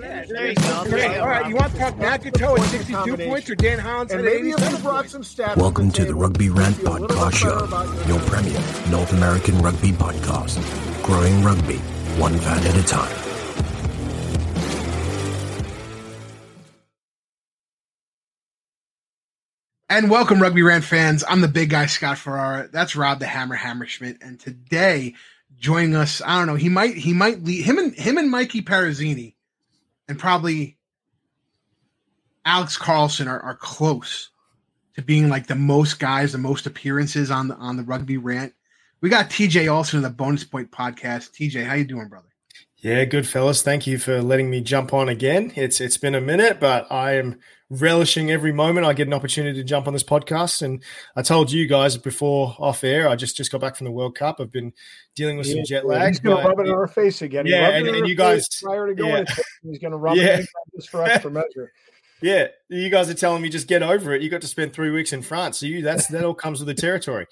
[0.00, 1.20] Yeah, there you go.
[1.20, 4.82] All right, you want to talk Nakato at 62 points or Dan Hollins at 87
[4.82, 5.56] brought some stats.
[5.56, 10.62] Welcome to the Rugby Rant Podcast Show, your premier North American rugby podcast.
[11.02, 11.78] Growing rugby,
[12.16, 13.12] one fan at a time.
[19.90, 21.24] And welcome, Rugby Rant fans.
[21.26, 22.68] I'm the big guy, Scott Ferrara.
[22.70, 24.18] That's Rob the Hammer Hammerschmidt.
[24.20, 25.14] And today,
[25.58, 28.62] joining us, I don't know, he might he might lead him and him and Mikey
[28.62, 29.34] Parazzini
[30.08, 30.78] and probably
[32.44, 34.30] Alex Carlson are, are close
[34.94, 38.52] to being like the most guys, the most appearances on the on the Rugby Rant.
[39.00, 41.30] We got TJ Olsen in the Bonus Point podcast.
[41.32, 42.27] TJ, how you doing, brother?
[42.80, 43.62] Yeah, good fellas.
[43.62, 45.52] Thank you for letting me jump on again.
[45.56, 49.58] It's it's been a minute, but I am relishing every moment I get an opportunity
[49.58, 50.62] to jump on this podcast.
[50.62, 50.82] And
[51.16, 54.14] I told you guys before off air, I just just got back from the World
[54.14, 54.40] Cup.
[54.40, 54.72] I've been
[55.16, 56.08] dealing with some jet lag.
[56.08, 57.46] He's going to rub it in our face again.
[57.46, 59.34] Yeah, and, and you guys prior to going, yeah.
[59.64, 60.38] he's going to rub yeah.
[60.38, 61.72] it just for extra measure.
[62.20, 64.22] Yeah, you guys are telling me just get over it.
[64.22, 66.66] You got to spend three weeks in France, so you that's that all comes with
[66.66, 67.28] the territory.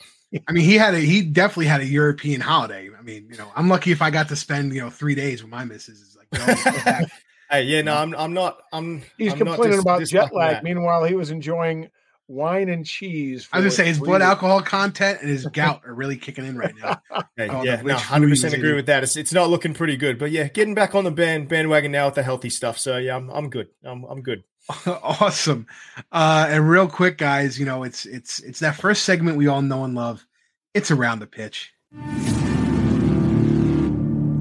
[0.49, 2.91] I mean, he had a he definitely had a European holiday.
[2.99, 5.43] I mean, you know, I'm lucky if I got to spend you know three days
[5.43, 6.01] with my missus.
[6.01, 7.09] Is like,
[7.51, 8.59] Hey, yeah, no, I'm, I'm not.
[8.73, 9.03] I'm.
[9.19, 10.65] He's I'm complaining about jet lag.
[10.65, 11.91] Meanwhile, he was enjoying
[12.29, 13.49] wine and cheese.
[13.53, 16.57] I was gonna say his blood alcohol content and his gout are really kicking in
[16.59, 17.01] right now.
[17.37, 19.05] hey, oh, yeah, no, hundred percent agree with that.
[19.05, 22.07] It's it's not looking pretty good, but yeah, getting back on the band bandwagon now
[22.07, 22.79] with the healthy stuff.
[22.79, 23.69] So yeah, I'm I'm good.
[23.85, 24.43] I'm I'm good.
[24.87, 25.67] awesome.
[26.11, 29.63] Uh, and real quick, guys, you know it's it's it's that first segment we all
[29.63, 30.27] know and love.
[30.75, 31.73] It's around the pitch.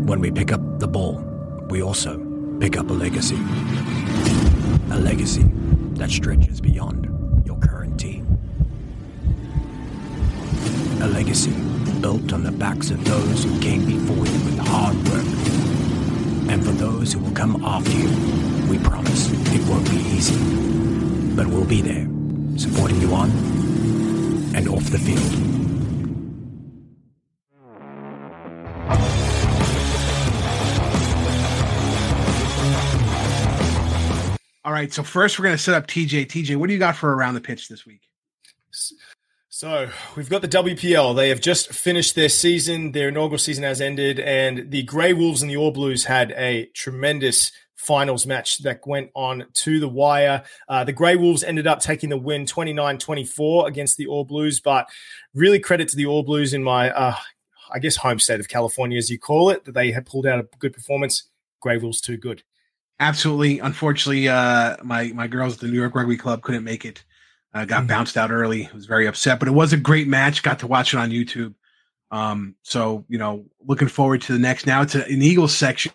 [0.05, 1.23] When we pick up the ball,
[1.69, 2.17] we also
[2.59, 3.37] pick up a legacy.
[4.91, 5.43] A legacy
[5.95, 8.25] that stretches beyond your current team.
[11.01, 11.53] A legacy
[12.01, 15.25] built on the backs of those who came before you with hard work.
[16.51, 20.35] And for those who will come after you, we promise it won't be easy.
[21.35, 22.07] But we'll be there,
[22.57, 23.29] supporting you on
[24.55, 25.55] and off the field.
[34.63, 34.91] All right.
[34.91, 36.25] So first, we're going to set up TJ.
[36.25, 38.01] TJ, what do you got for around the pitch this week?
[39.49, 41.15] So we've got the WPL.
[41.15, 42.91] They have just finished their season.
[42.91, 46.65] Their inaugural season has ended, and the Grey Wolves and the All Blues had a
[46.73, 47.51] tremendous
[47.85, 50.43] finals match that went on to the wire.
[50.67, 54.59] Uh, the Grey Wolves ended up taking the win 29 24 against the All Blues,
[54.59, 54.87] but
[55.33, 57.15] really credit to the All Blues in my, uh,
[57.73, 60.39] I guess, home state of California, as you call it, that they had pulled out
[60.39, 61.29] a good performance.
[61.61, 62.43] Grey Wolves too good.
[62.99, 63.59] Absolutely.
[63.59, 67.03] Unfortunately, uh, my my girls at the New York Rugby Club couldn't make it.
[67.53, 67.87] Uh, got mm-hmm.
[67.87, 68.67] bounced out early.
[68.67, 70.43] I was very upset, but it was a great match.
[70.43, 71.53] Got to watch it on YouTube.
[72.11, 74.65] Um, so you know, looking forward to the next.
[74.65, 75.91] Now it's an Eagles section,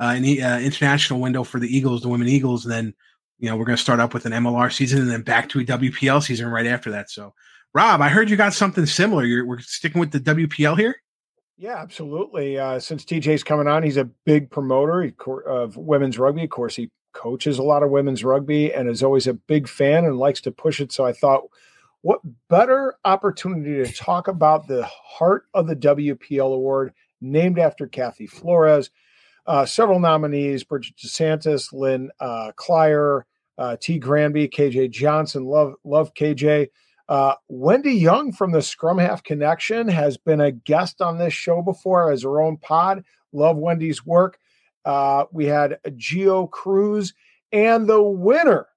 [0.00, 2.94] uh, an uh, international window for the Eagles, the women Eagles, and then
[3.38, 5.60] you know we're going to start up with an MLR season and then back to
[5.60, 7.10] a WPL season right after that.
[7.10, 7.34] So,
[7.74, 9.24] Rob, I heard you got something similar.
[9.24, 10.96] You're we're sticking with the WPL here.
[11.58, 12.58] Yeah, absolutely.
[12.58, 15.10] Uh, since TJ's coming on, he's a big promoter
[15.46, 16.44] of women's rugby.
[16.44, 20.04] Of course, he coaches a lot of women's rugby and is always a big fan
[20.04, 20.92] and likes to push it.
[20.92, 21.44] So I thought,
[22.06, 28.28] what better opportunity to talk about the heart of the WPL award named after Kathy
[28.28, 28.90] Flores?
[29.44, 33.26] Uh, several nominees: Bridget DeSantis, Lynn uh, Clyer,
[33.58, 33.98] uh, T.
[33.98, 35.46] Granby, KJ Johnson.
[35.46, 36.68] Love, love KJ.
[37.08, 41.60] Uh, Wendy Young from the Scrum Half Connection has been a guest on this show
[41.60, 43.02] before as her own pod.
[43.32, 44.38] Love Wendy's work.
[44.84, 47.14] Uh, we had Geo Cruz
[47.50, 48.68] and the winner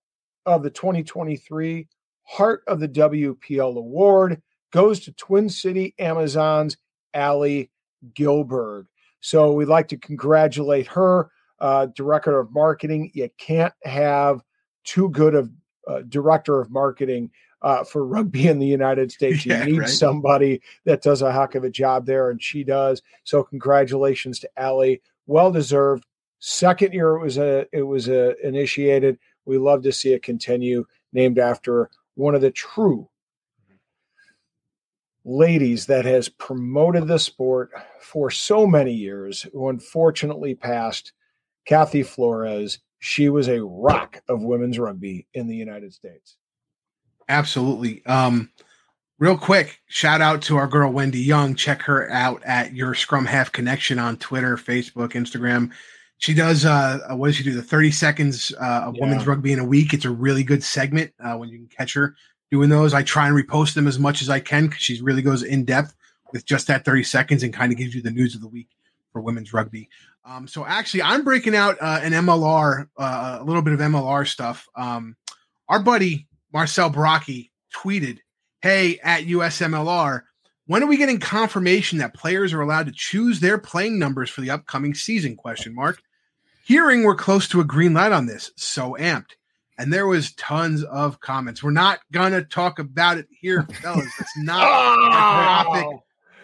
[0.48, 1.88] of the 2023
[2.30, 4.40] Heart of the WPL Award
[4.72, 6.78] goes to Twin City Amazons
[7.16, 7.72] Allie
[8.14, 8.86] Gilberg.
[9.20, 13.10] So we'd like to congratulate her, uh, director of marketing.
[13.16, 14.42] You can't have
[14.84, 15.50] too good of
[15.88, 17.32] uh, director of marketing
[17.64, 19.44] uh, for rugby in the United States.
[19.44, 19.90] You yeah, need right.
[19.90, 23.02] somebody that does a heck of a job there, and she does.
[23.24, 26.06] So congratulations to Allie, well deserved.
[26.38, 29.18] Second year it was a it was a, initiated.
[29.46, 30.86] We love to see it continue.
[31.12, 31.90] Named after
[32.20, 33.10] one of the true
[35.24, 37.72] ladies that has promoted the sport
[38.02, 41.14] for so many years, who unfortunately passed,
[41.66, 42.80] Kathy Flores.
[43.00, 46.36] She was a rock of women's rugby in the United States.
[47.30, 48.06] Absolutely.
[48.06, 48.52] Um,
[49.20, 51.56] real quick, shout out to our girl Wendy Young.
[51.56, 55.72] Check her out at your Scrum Half Connection on Twitter, Facebook, Instagram.
[56.20, 57.54] She does uh, uh what does she do?
[57.54, 59.04] The 30 seconds uh, of yeah.
[59.04, 59.94] women's rugby in a week.
[59.94, 62.16] It's a really good segment uh, when you can catch her
[62.52, 62.94] doing those.
[62.94, 65.66] I try and repost them as much as I can because she really goes in
[65.66, 65.96] depth
[66.32, 68.68] with just that 30 seconds and kind of gives you the news of the week
[69.12, 69.90] for women's rugby.
[70.26, 74.28] Um, so actually, I'm breaking out uh, an MLR, uh, a little bit of MLR
[74.28, 74.68] stuff.
[74.76, 75.16] Um,
[75.68, 78.20] our buddy Marcel Baraki tweeted,
[78.62, 80.24] "Hey, at USMLR,
[80.68, 84.42] when are we getting confirmation that players are allowed to choose their playing numbers for
[84.42, 86.02] the upcoming season?" Question mark.
[86.70, 89.32] Hearing we're close to a green light on this, so amped.
[89.80, 91.64] And there was tons of comments.
[91.64, 94.06] We're not gonna talk about it here, fellas.
[94.20, 96.00] It's not our topic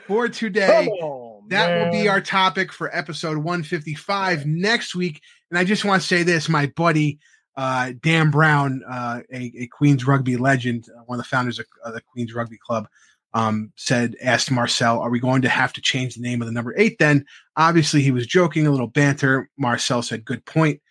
[0.08, 0.88] for today.
[0.88, 5.22] on, That will be our topic for episode 155 next week.
[5.52, 7.20] And I just want to say this my buddy,
[7.56, 11.68] uh, Dan Brown, uh, a, a Queens rugby legend, uh, one of the founders of,
[11.84, 12.88] of the Queens Rugby Club,
[13.36, 16.54] um, said, asked Marcel, Are we going to have to change the name of the
[16.54, 17.26] number eight then?
[17.58, 19.50] Obviously, he was joking, a little banter.
[19.58, 20.82] Marcel said, Good point.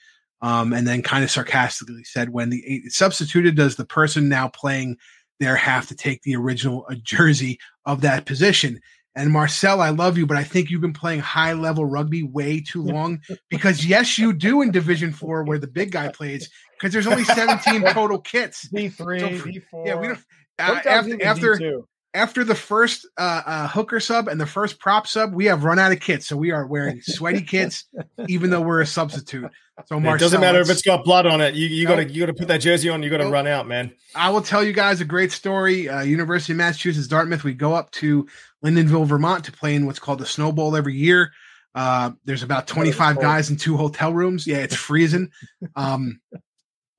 [0.42, 4.28] Um, and then kind of sarcastically said, When the eight is substituted, does the person
[4.28, 4.98] now playing
[5.40, 8.78] there have to take the original uh, jersey of that position?
[9.16, 12.60] And Marcel, I love you, but I think you've been playing high level rugby way
[12.60, 16.92] too long because yes, you do in Division Four where the big guy plays because
[16.92, 18.68] there's only 17 total kits.
[18.68, 19.86] D three, So- D four.
[19.86, 20.18] Yeah, we don't.
[20.58, 21.84] Uh, after after D2.
[22.14, 25.80] After the first uh, uh, hooker sub and the first prop sub, we have run
[25.80, 27.84] out of kits, so we are wearing sweaty kits,
[28.28, 29.50] even though we're a substitute.
[29.86, 31.54] So it doesn't matter if it's got blood on it.
[31.54, 33.02] You you gotta you gotta put that jersey on.
[33.02, 33.92] You gotta run out, man.
[34.14, 35.88] I will tell you guys a great story.
[35.88, 37.42] Uh, University of Massachusetts Dartmouth.
[37.42, 38.28] We go up to
[38.64, 41.32] Lyndonville, Vermont, to play in what's called the Snow Bowl every year.
[41.74, 44.46] Uh, there's about 25 guys in two hotel rooms.
[44.46, 45.30] Yeah, it's freezing.
[45.74, 46.20] Um,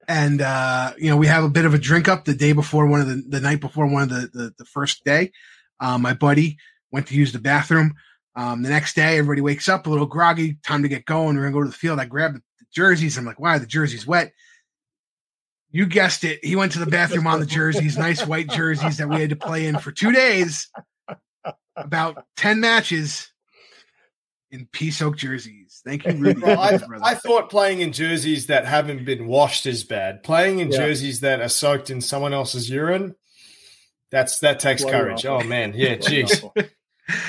[0.08, 2.86] and uh, you know we have a bit of a drink up the day before
[2.86, 5.32] one of the the night before one of the the, the first day.
[5.80, 6.58] Um, my buddy
[6.92, 7.96] went to use the bathroom.
[8.36, 10.58] Um, the next day, everybody wakes up a little groggy.
[10.64, 11.36] Time to get going.
[11.36, 12.00] We're gonna go to the field.
[12.00, 12.42] I grab the,
[12.74, 13.18] jerseys.
[13.18, 14.34] I'm like, why the jerseys wet?
[15.72, 16.44] You guessed it.
[16.44, 19.36] He went to the bathroom on the jerseys, nice white jerseys that we had to
[19.36, 20.70] play in for two days.
[21.76, 23.30] About ten matches
[24.52, 25.65] in pea soaked jerseys.
[25.86, 26.42] Thank you, Rudy.
[26.42, 26.80] Well, I.
[27.04, 30.24] I thought playing in jerseys that haven't been washed is bad.
[30.24, 30.78] Playing in Yeah.
[30.80, 33.16] jerseys that are soaked in someone else's urine,
[34.10, 35.26] that's that takes Bloody courage.
[35.26, 35.46] awful.
[35.46, 36.42] Oh man, yeah, jeez.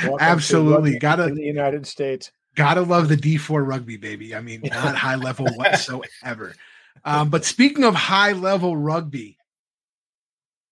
[0.02, 0.98] Welcome to Absolutely.
[0.98, 2.32] Gotta- in the United States.
[2.54, 4.34] Gotta love the D4 rugby, baby.
[4.34, 6.54] I mean, not high level whatsoever.
[7.04, 9.36] Um, but speaking of high level rugby,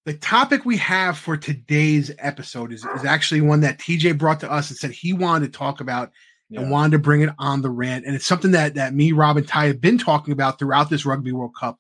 [0.07, 4.51] the topic we have for today's episode is, is actually one that TJ brought to
[4.51, 6.11] us and said he wanted to talk about
[6.51, 6.61] Yeah.
[6.61, 8.05] and wanted to bring it on the rant.
[8.05, 11.07] And it's something that that me, Rob, and Ty have been talking about throughout this
[11.07, 11.79] Rugby World Cup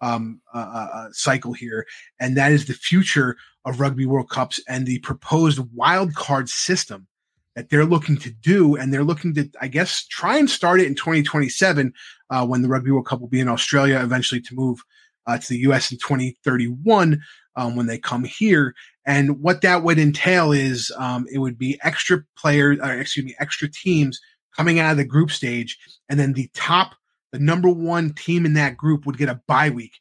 [0.00, 1.86] um, uh, uh, uh, cycle here,
[2.20, 7.06] and that is the future of Rugby World Cups and the proposed wild card system
[7.54, 10.86] that they're looking to do, and they're looking to, I guess, try and start it
[10.86, 11.92] in 2027
[12.30, 14.82] uh, when the Rugby World Cup will be in Australia, eventually to move
[15.26, 15.92] uh, to the U.S.
[15.92, 17.20] in 2031
[17.56, 18.74] um, when they come here.
[19.04, 23.34] And what that would entail is um, it would be extra players, or excuse me,
[23.40, 24.20] extra teams
[24.56, 25.78] coming out of the group stage,
[26.08, 26.94] and then the top,
[27.32, 29.92] the number one team in that group would get a bye week,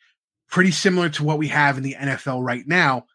[0.49, 3.05] pretty similar to what we have in the NFL right now.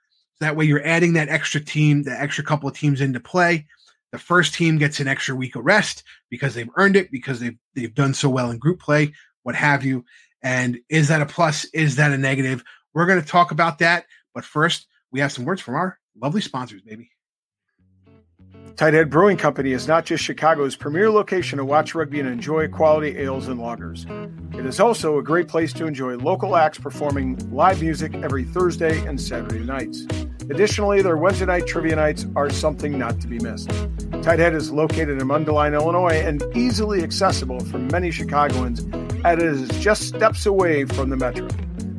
[0.40, 3.66] That way, you're adding that extra team, the extra couple of teams into play.
[4.12, 7.56] The first team gets an extra week of rest because they've earned it, because they've
[7.74, 9.12] they've done so well in group play,
[9.42, 10.04] what have you.
[10.42, 11.64] And is that a plus?
[11.66, 12.64] Is that a negative?
[12.94, 14.06] We're going to talk about that.
[14.34, 17.10] But first, we have some words from our lovely sponsors, baby.
[18.74, 23.16] Tighthead Brewing Company is not just Chicago's premier location to watch rugby and enjoy quality
[23.16, 24.04] ales and lagers.
[24.54, 29.06] It is also a great place to enjoy local acts performing live music every Thursday
[29.06, 30.06] and Saturday nights.
[30.50, 33.68] Additionally, their Wednesday night trivia nights are something not to be missed.
[34.20, 38.86] Tighthead is located in Mundelein, Illinois, and easily accessible for many Chicagoans,
[39.24, 41.48] as it is just steps away from the metro.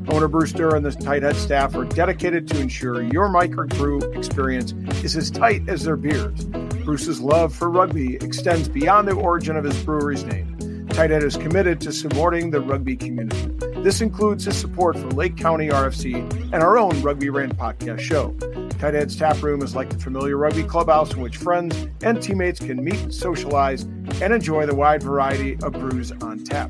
[0.10, 4.72] Owner Bruce Durr and the Tighthead staff are dedicated to ensure your microbrew experience
[5.04, 6.46] is as tight as their beers.
[6.86, 10.56] Bruce's love for rugby extends beyond the origin of his brewery's name.
[10.88, 13.48] Tighthead is committed to supporting the rugby community.
[13.84, 16.16] This includes his support for Lake County RFC
[16.54, 18.36] and our own Rugby Rant podcast show.
[18.78, 22.84] Tighthead's tap room is like the familiar rugby clubhouse in which friends and teammates can
[22.84, 23.84] meet, socialize,
[24.22, 26.70] and enjoy the wide variety of brews on tap.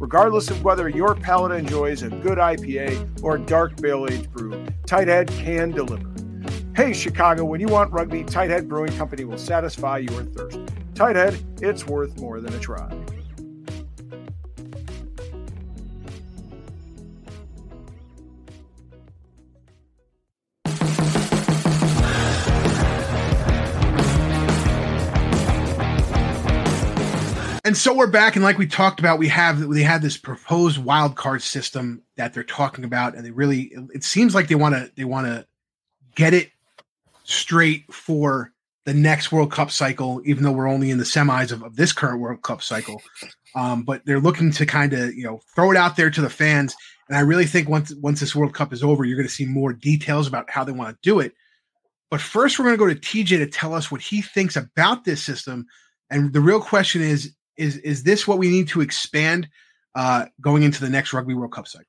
[0.00, 4.50] Regardless of whether your palate enjoys a good IPA or a dark barrel aged brew,
[4.84, 6.10] Tighthead can deliver.
[6.74, 10.58] Hey, Chicago, when you want rugby, Tighthead Brewing Company will satisfy your thirst.
[10.94, 12.90] Tighthead, it's worth more than a try.
[27.66, 30.76] And so we're back, and like we talked about, we have they have this proposed
[30.76, 34.74] wild card system that they're talking about, and they really it seems like they want
[34.74, 35.46] to they want to
[36.14, 36.50] get it
[37.24, 38.52] straight for
[38.84, 41.92] the next World Cup cycle, even though we're only in the semis of, of this
[41.92, 43.00] current World Cup cycle.
[43.54, 46.28] Um, but they're looking to kind of you know throw it out there to the
[46.28, 46.76] fans.
[47.08, 49.46] And I really think once once this World Cup is over, you're going to see
[49.46, 51.32] more details about how they want to do it.
[52.10, 55.04] But first, we're going to go to TJ to tell us what he thinks about
[55.04, 55.66] this system.
[56.10, 59.48] And the real question is: is is this what we need to expand
[59.94, 61.86] uh, going into the next Rugby World Cup cycle?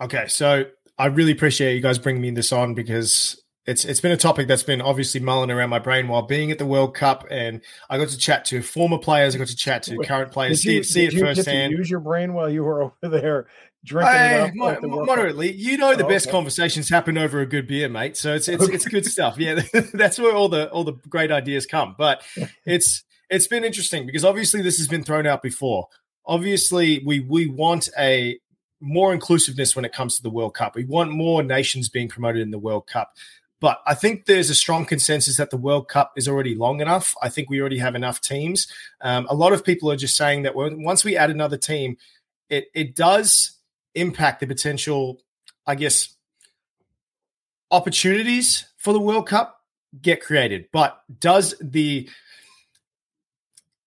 [0.00, 0.64] Okay, so
[0.98, 4.48] I really appreciate you guys bringing me this on because it's it's been a topic
[4.48, 7.98] that's been obviously mulling around my brain while being at the World Cup, and I
[7.98, 11.08] got to chat to former players, I got to chat to current players, you, see,
[11.10, 11.72] see it firsthand.
[11.72, 13.46] use your brain while you were over there
[13.84, 14.12] drinking.
[14.12, 16.32] Hey, mo- moderately, you know the oh, best okay.
[16.32, 18.16] conversations happen over a good beer, mate.
[18.16, 18.74] So it's it's, okay.
[18.74, 19.38] it's good stuff.
[19.38, 19.60] Yeah,
[19.94, 21.94] that's where all the all the great ideas come.
[21.96, 22.22] But
[22.64, 25.88] it's it's been interesting because obviously this has been thrown out before.
[26.26, 28.38] Obviously, we we want a
[28.80, 30.74] more inclusiveness when it comes to the World Cup.
[30.74, 33.16] We want more nations being promoted in the World Cup.
[33.60, 37.14] But I think there's a strong consensus that the World Cup is already long enough.
[37.22, 38.66] I think we already have enough teams.
[39.02, 41.96] Um, a lot of people are just saying that once we add another team,
[42.48, 43.52] it it does
[43.94, 45.20] impact the potential,
[45.66, 46.16] I guess,
[47.70, 49.60] opportunities for the World Cup
[50.00, 50.66] get created.
[50.72, 52.08] But does the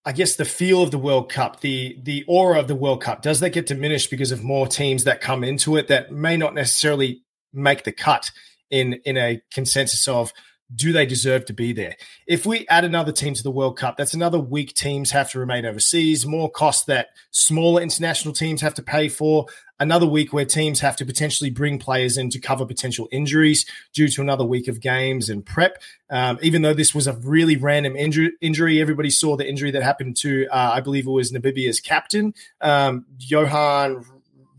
[0.05, 3.22] I guess the feel of the World Cup, the the aura of the World Cup,
[3.22, 6.53] does that get diminished because of more teams that come into it that may not
[6.53, 8.31] necessarily make the cut
[8.69, 10.33] in in a consensus of
[10.75, 11.96] do they deserve to be there?
[12.27, 15.39] If we add another team to the World Cup, that's another week teams have to
[15.39, 19.46] remain overseas, more cost that smaller international teams have to pay for,
[19.80, 24.08] another week where teams have to potentially bring players in to cover potential injuries due
[24.08, 25.82] to another week of games and prep.
[26.10, 29.84] Um, even though this was a really random injury, injury, everybody saw the injury that
[29.84, 34.06] happened to, uh, I believe it was Namibia's captain, um, Johan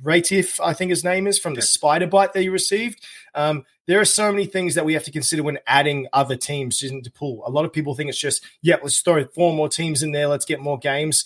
[0.05, 3.05] Retief, I think his name is, from the spider bite that he received.
[3.35, 6.83] Um, there are so many things that we have to consider when adding other teams
[6.83, 7.43] into pool.
[7.47, 10.29] A lot of people think it's just, yeah, let's throw four more teams in there,
[10.29, 11.25] let's get more games.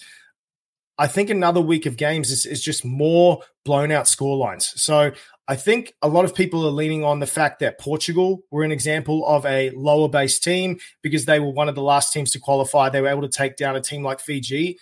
[0.98, 4.72] I think another week of games is, is just more blown out score lines.
[4.80, 5.12] So
[5.46, 8.72] I think a lot of people are leaning on the fact that Portugal were an
[8.72, 12.40] example of a lower base team because they were one of the last teams to
[12.40, 12.88] qualify.
[12.88, 14.78] They were able to take down a team like Fiji.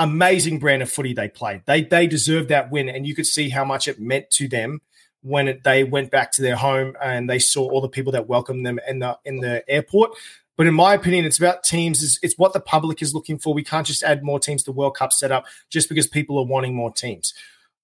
[0.00, 1.62] Amazing brand of footy they played.
[1.66, 4.80] They they deserved that win, and you could see how much it meant to them
[5.22, 8.26] when it, they went back to their home and they saw all the people that
[8.26, 10.12] welcomed them in the in the airport.
[10.56, 12.02] But in my opinion, it's about teams.
[12.02, 13.54] It's, it's what the public is looking for.
[13.54, 16.74] We can't just add more teams to World Cup setup just because people are wanting
[16.74, 17.32] more teams.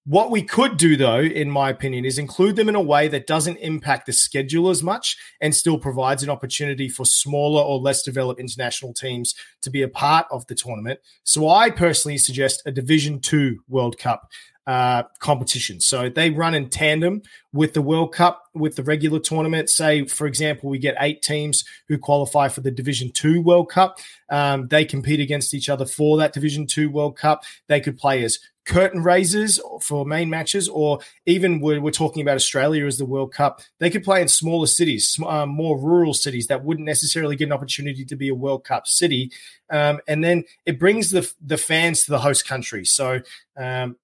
[0.09, 3.27] What we could do, though, in my opinion, is include them in a way that
[3.27, 8.03] doesn't impact the schedule as much and still provides an opportunity for smaller or less
[8.03, 11.01] developed international teams to be a part of the tournament.
[11.25, 14.29] So I personally suggest a Division Two World Cup
[14.67, 15.79] uh, competition.
[15.79, 17.21] So they run in tandem
[17.53, 19.69] with the World Cup, with the regular tournament.
[19.69, 23.97] Say, for example, we get eight teams who qualify for the Division Two World Cup.
[24.29, 27.45] Um, they compete against each other for that Division Two World Cup.
[27.67, 32.35] They could play as curtain raisers for main matches, or even we're, we're, talking about
[32.35, 36.47] Australia as the World Cup, they could play in smaller cities, uh, more rural cities
[36.47, 39.31] that wouldn't necessarily get an opportunity to be a World Cup city.
[39.69, 42.83] Um, and then it brings the the fans to the host country.
[42.83, 43.21] So
[43.55, 43.95] um,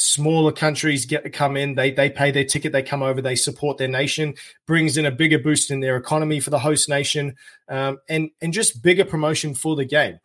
[0.00, 3.34] smaller countries get to come in they they pay their ticket they come over they
[3.34, 4.32] support their nation
[4.64, 7.34] brings in a bigger boost in their economy for the host nation
[7.68, 10.16] um, and and just bigger promotion for the game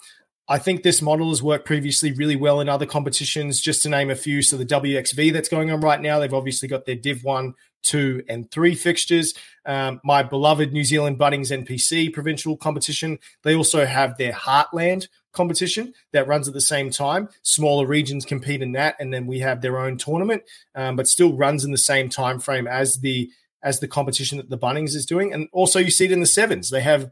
[0.48, 4.10] I think this model has worked previously really well in other competitions, just to name
[4.10, 4.42] a few.
[4.42, 7.54] So the WXV that's going on right now, they've obviously got their Div 1,
[7.84, 9.34] 2, and 3 fixtures.
[9.66, 15.94] Um, my beloved New Zealand Bunnings NPC provincial competition, they also have their Heartland competition
[16.14, 17.28] that runs at the same time.
[17.42, 20.44] Smaller regions compete in that, and then we have their own tournament,
[20.76, 23.30] um, but still runs in the same time frame as the
[23.62, 25.34] as the competition that the Bunnings is doing.
[25.34, 27.12] And also, you see it in the sevens; they have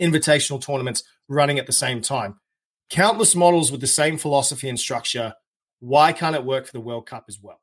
[0.00, 2.40] invitational tournaments running at the same time.
[2.88, 5.34] Countless models with the same philosophy and structure.
[5.80, 7.60] Why can't it work for the World Cup as well?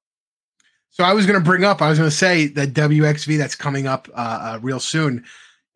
[0.89, 1.81] So I was going to bring up.
[1.81, 5.25] I was going to say that WXV that's coming up uh, uh, real soon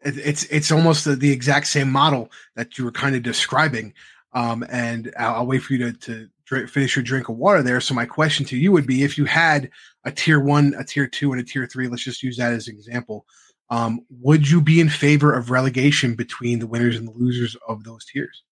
[0.02, 3.94] it, it's it's almost the, the, exact same model that you were kind of describing.
[4.34, 7.82] Um, and I'll, I'll, wait for you to, to finish your drink of water there.
[7.82, 9.70] So my question to you would be: if you had
[10.04, 12.68] a tier one, a tier two, and a tier three, let's just use that as
[12.68, 13.26] an example.
[13.70, 17.84] Um, would you be in favor of relegation between the winners and the losers of
[17.86, 18.44] those tiers?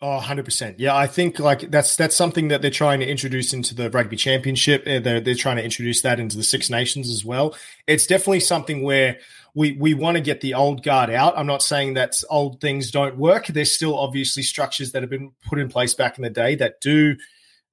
[0.00, 0.74] Oh, 100%.
[0.78, 4.16] Yeah, I think like that's that's something that they're trying to introduce into the rugby
[4.16, 4.84] championship.
[4.84, 7.54] They're, they're trying to introduce that into the Six Nations as well.
[7.86, 9.18] It's definitely something where
[9.54, 11.38] we we want to get the old guard out.
[11.38, 13.46] I'm not saying that old things don't work.
[13.46, 16.80] There's still obviously structures that have been put in place back in the day that
[16.80, 17.16] do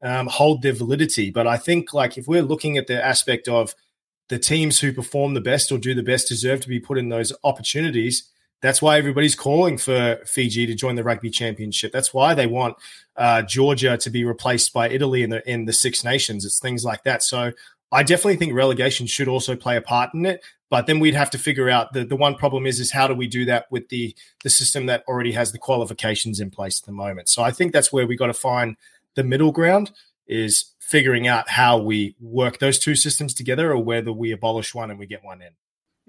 [0.03, 1.31] um, hold their validity.
[1.31, 3.73] But I think like if we're looking at the aspect of
[4.29, 7.09] the teams who perform the best or do the best deserve to be put in
[7.09, 8.29] those opportunities,
[8.61, 11.91] That's why everybody's calling for Fiji to join the rugby championship.
[11.91, 12.77] That's why they want
[13.15, 16.45] uh, Georgia to be replaced by Italy in the in the Six Nations.
[16.45, 17.23] It's things like that.
[17.23, 17.51] So
[17.91, 20.43] I definitely think relegation should also play a part in it.
[20.71, 23.13] But then we'd have to figure out the, the one problem is is how do
[23.13, 26.85] we do that with the the system that already has the qualifications in place at
[26.85, 27.29] the moment.
[27.29, 28.77] So I think that's where we got to find
[29.15, 29.91] the middle ground
[30.25, 34.89] is figuring out how we work those two systems together or whether we abolish one
[34.89, 35.51] and we get one in.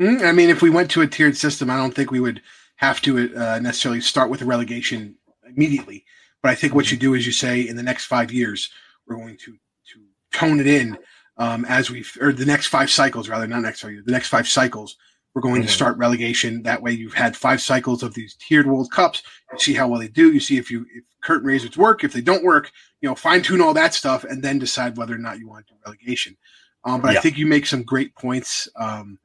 [0.00, 2.40] Mm, I mean, if we went to a tiered system, I don't think we would
[2.76, 6.04] have to uh, necessarily start with a relegation immediately.
[6.40, 8.70] But I think what you do is you say in the next five years,
[9.06, 9.52] we're going to
[9.92, 10.00] to
[10.32, 10.96] tone it in
[11.36, 14.48] um, as we or the next five cycles rather not next five the next five
[14.48, 14.96] cycles.
[15.34, 15.68] We're going mm-hmm.
[15.68, 16.62] to start relegation.
[16.62, 19.22] That way, you've had five cycles of these tiered World Cups.
[19.52, 20.30] You see how well they do.
[20.30, 22.04] You see if you if curtain raisers work.
[22.04, 22.70] If they don't work,
[23.00, 25.66] you know, fine tune all that stuff, and then decide whether or not you want
[25.66, 26.36] to do relegation.
[26.84, 27.18] Um, but yeah.
[27.18, 28.68] I think you make some great points.
[28.76, 29.18] Um,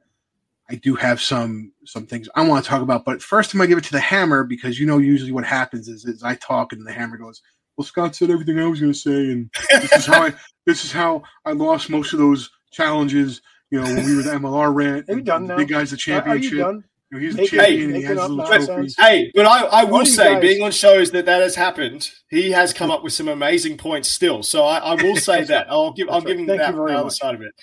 [0.70, 3.68] I do have some some things I want to talk about, but first I'm gonna
[3.68, 6.72] give it to the hammer because you know usually what happens is, is I talk
[6.72, 7.42] and the hammer goes,
[7.78, 10.34] "Well, Scott said everything I was gonna say, and this is how I
[10.66, 13.40] this is how I lost most of those challenges.
[13.70, 15.56] You know, when we were the MLR rant, Are you done now?
[15.56, 16.52] big guys the championship.
[16.52, 16.84] Are you done?
[17.10, 17.90] You know, he's the champion.
[17.90, 18.92] Hey, he has little trophy.
[18.98, 20.42] Hey, but I, I will say, guys...
[20.42, 24.08] being on shows that that has happened, he has come up with some amazing points
[24.08, 24.42] still.
[24.42, 25.70] So I, I will say that.
[25.70, 26.08] I'll give.
[26.08, 26.26] I'll right.
[26.26, 27.54] give him Thank that the other side of it.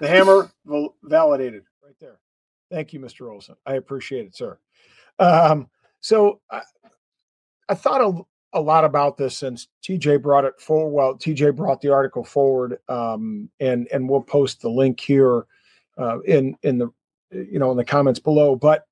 [0.00, 0.50] the hammer
[1.02, 1.62] validated.
[1.82, 2.18] Right there.
[2.70, 3.30] Thank you, Mr.
[3.32, 3.56] Olsen.
[3.64, 4.58] I appreciate it, sir.
[5.18, 5.68] Um,
[6.00, 6.62] so I,
[7.68, 8.20] I thought a,
[8.52, 10.90] a, lot about this since TJ brought it forward.
[10.90, 15.46] Well, TJ brought the article forward, um, and and we'll post the link here
[15.98, 16.88] uh, in in the
[17.30, 18.56] you know in the comments below.
[18.56, 18.86] But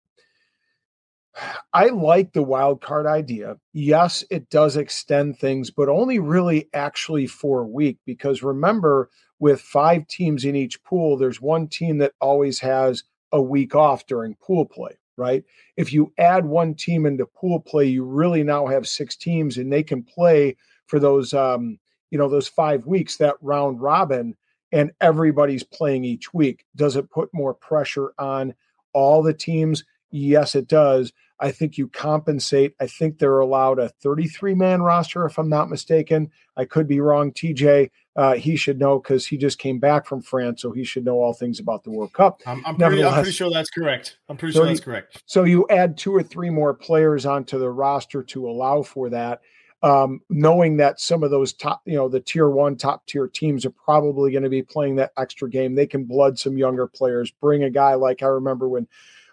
[1.72, 3.56] I like the wild card idea.
[3.72, 9.60] Yes, it does extend things, but only really actually for a week because remember, with
[9.60, 14.34] five teams in each pool, there's one team that always has a week off during
[14.36, 15.44] pool play, right?
[15.76, 19.72] If you add one team into pool play, you really now have six teams and
[19.72, 20.56] they can play
[20.86, 21.78] for those um,
[22.10, 24.34] you know, those 5 weeks that round robin
[24.72, 26.64] and everybody's playing each week.
[26.76, 28.54] Does it put more pressure on
[28.92, 29.84] all the teams?
[30.10, 31.12] Yes, it does.
[31.40, 32.74] I think you compensate.
[32.80, 36.30] I think they're allowed a 33 man roster, if I'm not mistaken.
[36.56, 40.20] I could be wrong, TJ uh, he should know because he just came back from
[40.20, 42.42] France, so he should know all things about the World Cup.
[42.46, 44.18] I'm, I'm, pretty, I'm pretty, sure that's correct.
[44.28, 45.22] I'm pretty so sure that's you, correct.
[45.26, 49.40] So you add two or three more players onto the roster to allow for that,
[49.84, 53.64] um, knowing that some of those top, you know, the tier one, top tier teams
[53.64, 55.76] are probably going to be playing that extra game.
[55.76, 57.30] They can blood some younger players.
[57.30, 58.88] Bring a guy like I remember when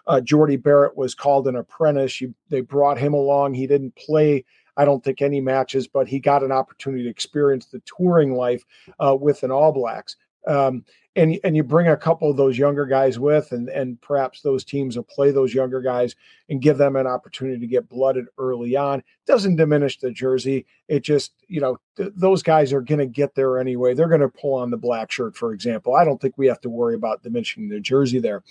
[0.06, 2.20] uh, Jordie Barrett was called an apprentice.
[2.20, 3.54] You, they brought him along.
[3.54, 4.44] He didn't play
[4.76, 8.64] I don't think any matches, but he got an opportunity to experience the touring life
[8.98, 10.16] uh, with an All Blacks.
[10.46, 10.84] Um,
[11.16, 14.64] and and you bring a couple of those younger guys with, and and perhaps those
[14.64, 16.14] teams will play those younger guys
[16.50, 19.02] and give them an opportunity to get blooded early on.
[19.26, 20.66] Doesn't diminish the jersey.
[20.88, 23.94] It just you know th- those guys are going to get there anyway.
[23.94, 25.94] They're going to pull on the black shirt, for example.
[25.94, 28.44] I don't think we have to worry about diminishing the jersey there.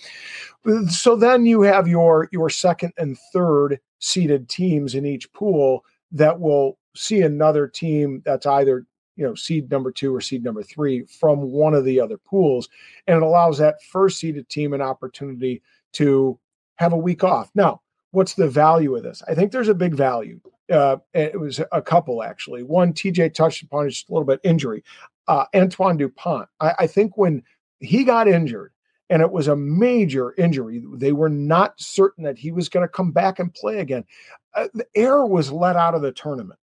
[0.88, 6.38] So then you have your your second and third seeded teams in each pool that
[6.40, 11.02] will see another team that's either you know seed number two or seed number three
[11.04, 12.68] from one of the other pools
[13.06, 16.38] and it allows that first seeded team an opportunity to
[16.76, 17.50] have a week off.
[17.54, 17.80] Now
[18.12, 19.22] what's the value of this?
[19.28, 20.40] I think there's a big value
[20.70, 22.62] uh, it was a couple actually.
[22.62, 24.82] One tj touched upon just a little bit injury.
[25.28, 26.48] Uh, antoine dupont.
[26.60, 27.42] I, I think when
[27.80, 28.72] he got injured
[29.08, 30.82] and it was a major injury.
[30.94, 34.04] They were not certain that he was going to come back and play again.
[34.54, 36.58] Uh, the air was let out of the tournament,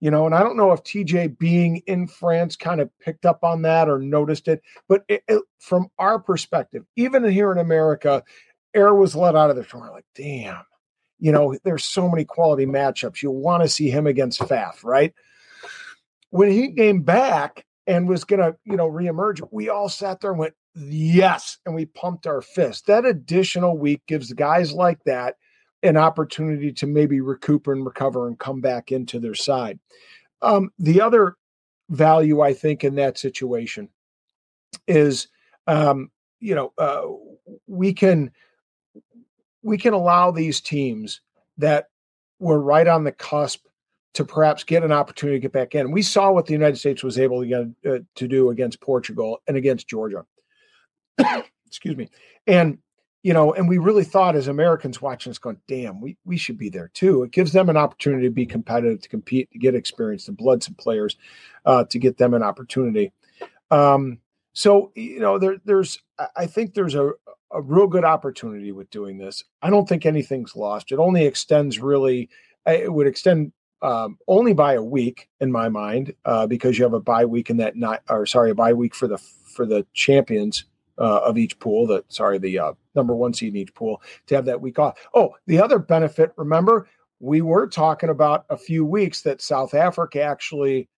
[0.00, 3.42] you know, and I don't know if TJ being in France kind of picked up
[3.42, 8.22] on that or noticed it, but it, it, from our perspective, even here in America,
[8.74, 9.94] air was let out of the tournament.
[9.94, 10.64] Like, damn,
[11.18, 13.22] you know, there's so many quality matchups.
[13.22, 15.14] You want to see him against Faf, right?
[16.30, 20.30] When he came back and was going to, you know, reemerge, we all sat there
[20.30, 22.86] and went, yes, and we pumped our fist.
[22.86, 25.36] That additional week gives guys like that
[25.82, 29.78] an opportunity to maybe recoup and recover and come back into their side.
[30.40, 31.36] Um, the other
[31.90, 33.88] value, I think, in that situation
[34.86, 35.28] is,
[35.66, 37.02] um, you know, uh,
[37.66, 38.30] we can
[39.62, 41.20] we can allow these teams
[41.58, 41.88] that
[42.40, 43.64] were right on the cusp
[44.14, 45.90] to perhaps get an opportunity to get back in.
[45.90, 49.40] We saw what the United States was able to get, uh, to do against Portugal
[49.46, 50.26] and against Georgia.
[51.66, 52.08] Excuse me.
[52.46, 52.78] And
[53.22, 56.58] you know, and we really thought as Americans watching this going, damn, we, we should
[56.58, 57.22] be there too.
[57.22, 60.62] It gives them an opportunity to be competitive, to compete, to get experience, to blood
[60.62, 61.16] some players,
[61.64, 63.12] uh, to get them an opportunity.
[63.70, 64.18] Um,
[64.54, 66.00] so, you know, there, there's,
[66.36, 67.12] I think there's a,
[67.52, 69.44] a real good opportunity with doing this.
[69.62, 70.90] I don't think anything's lost.
[70.90, 72.28] It only extends really.
[72.66, 76.92] It would extend um, only by a week in my mind uh, because you have
[76.92, 79.86] a bye week in that night, or sorry, a bye week for the for the
[79.92, 80.64] champions
[80.98, 81.86] uh, of each pool.
[81.86, 84.98] That sorry, the uh, number one seed in each pool to have that week off.
[85.14, 86.32] Oh, the other benefit.
[86.36, 86.88] Remember,
[87.20, 90.88] we were talking about a few weeks that South Africa actually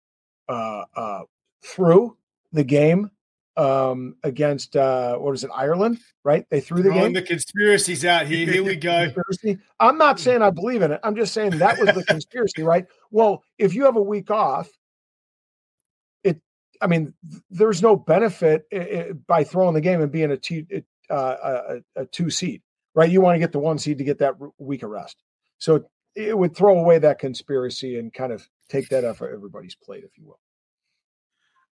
[0.48, 1.22] uh, uh,
[1.62, 2.16] threw
[2.52, 3.10] the game
[3.56, 5.98] um, against uh, what is it, Ireland?
[6.24, 6.46] Right?
[6.50, 7.12] They threw the Throwing game.
[7.12, 8.50] the conspiracies out here.
[8.50, 9.04] Here we go.
[9.04, 9.58] Conspiracy.
[9.80, 11.00] I'm not saying I believe in it.
[11.04, 12.86] I'm just saying that was the conspiracy, right?
[13.10, 14.68] Well, if you have a week off.
[16.84, 17.14] I mean,
[17.50, 20.66] there's no benefit i- i- by throwing the game and being a two,
[21.08, 21.36] uh,
[21.96, 22.60] a, a two seed,
[22.94, 23.10] right?
[23.10, 25.16] You want to get the one seed to get that week of rest.
[25.58, 29.74] So it would throw away that conspiracy and kind of take that off of everybody's
[29.74, 30.38] plate, if you will.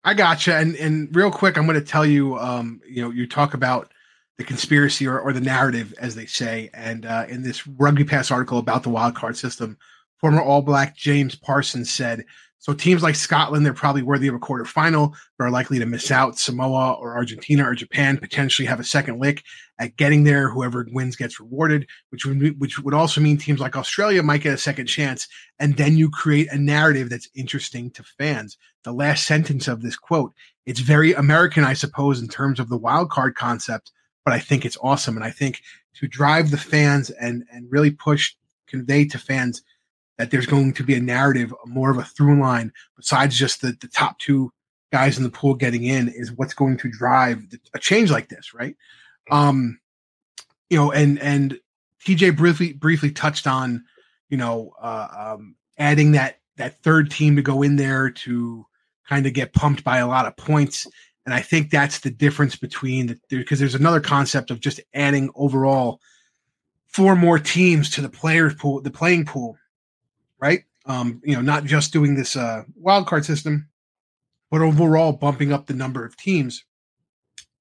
[0.05, 0.55] I gotcha.
[0.55, 3.93] And and real quick, I'm going to tell you, um, you know, you talk about
[4.37, 8.31] the conspiracy or, or the narrative, as they say, and uh, in this Rugby Pass
[8.31, 9.77] article about the wild card system,
[10.21, 12.25] former All Black James Parsons said,
[12.59, 16.11] "So teams like Scotland, they're probably worthy of a quarterfinal, but are likely to miss
[16.11, 16.39] out.
[16.39, 19.43] Samoa or Argentina or Japan potentially have a second lick
[19.79, 20.51] at getting there.
[20.51, 24.55] Whoever wins gets rewarded, which would which would also mean teams like Australia might get
[24.55, 25.29] a second chance.
[25.59, 28.57] And then you create a narrative that's interesting to fans."
[28.89, 30.33] the last sentence of this quote.
[30.65, 33.93] It's very American, I suppose, in terms of the wild card concept,
[34.25, 35.17] but I think it's awesome.
[35.17, 35.63] And I think
[35.97, 38.35] to drive the fans and and really push,
[38.67, 39.63] convey to fans
[40.19, 43.77] that there's going to be a narrative, more of a through line besides just the,
[43.81, 44.53] the top two
[44.93, 48.29] guys in the pool getting in is what's going to drive the, a change like
[48.29, 48.77] this, right?
[49.31, 49.79] Um,
[50.69, 51.59] you know, and and
[52.05, 53.85] TJ briefly briefly touched on,
[54.29, 58.67] you know, uh, um, adding that that third team to go in there to
[59.09, 60.87] kind of get pumped by a lot of points.
[61.25, 65.31] And I think that's the difference between the because there's another concept of just adding
[65.35, 66.01] overall
[66.87, 69.57] four more teams to the players pool, the playing pool,
[70.41, 70.65] right?
[70.87, 73.69] Um, you know, not just doing this uh, wild card system,
[74.51, 76.65] but overall bumping up the number of teams.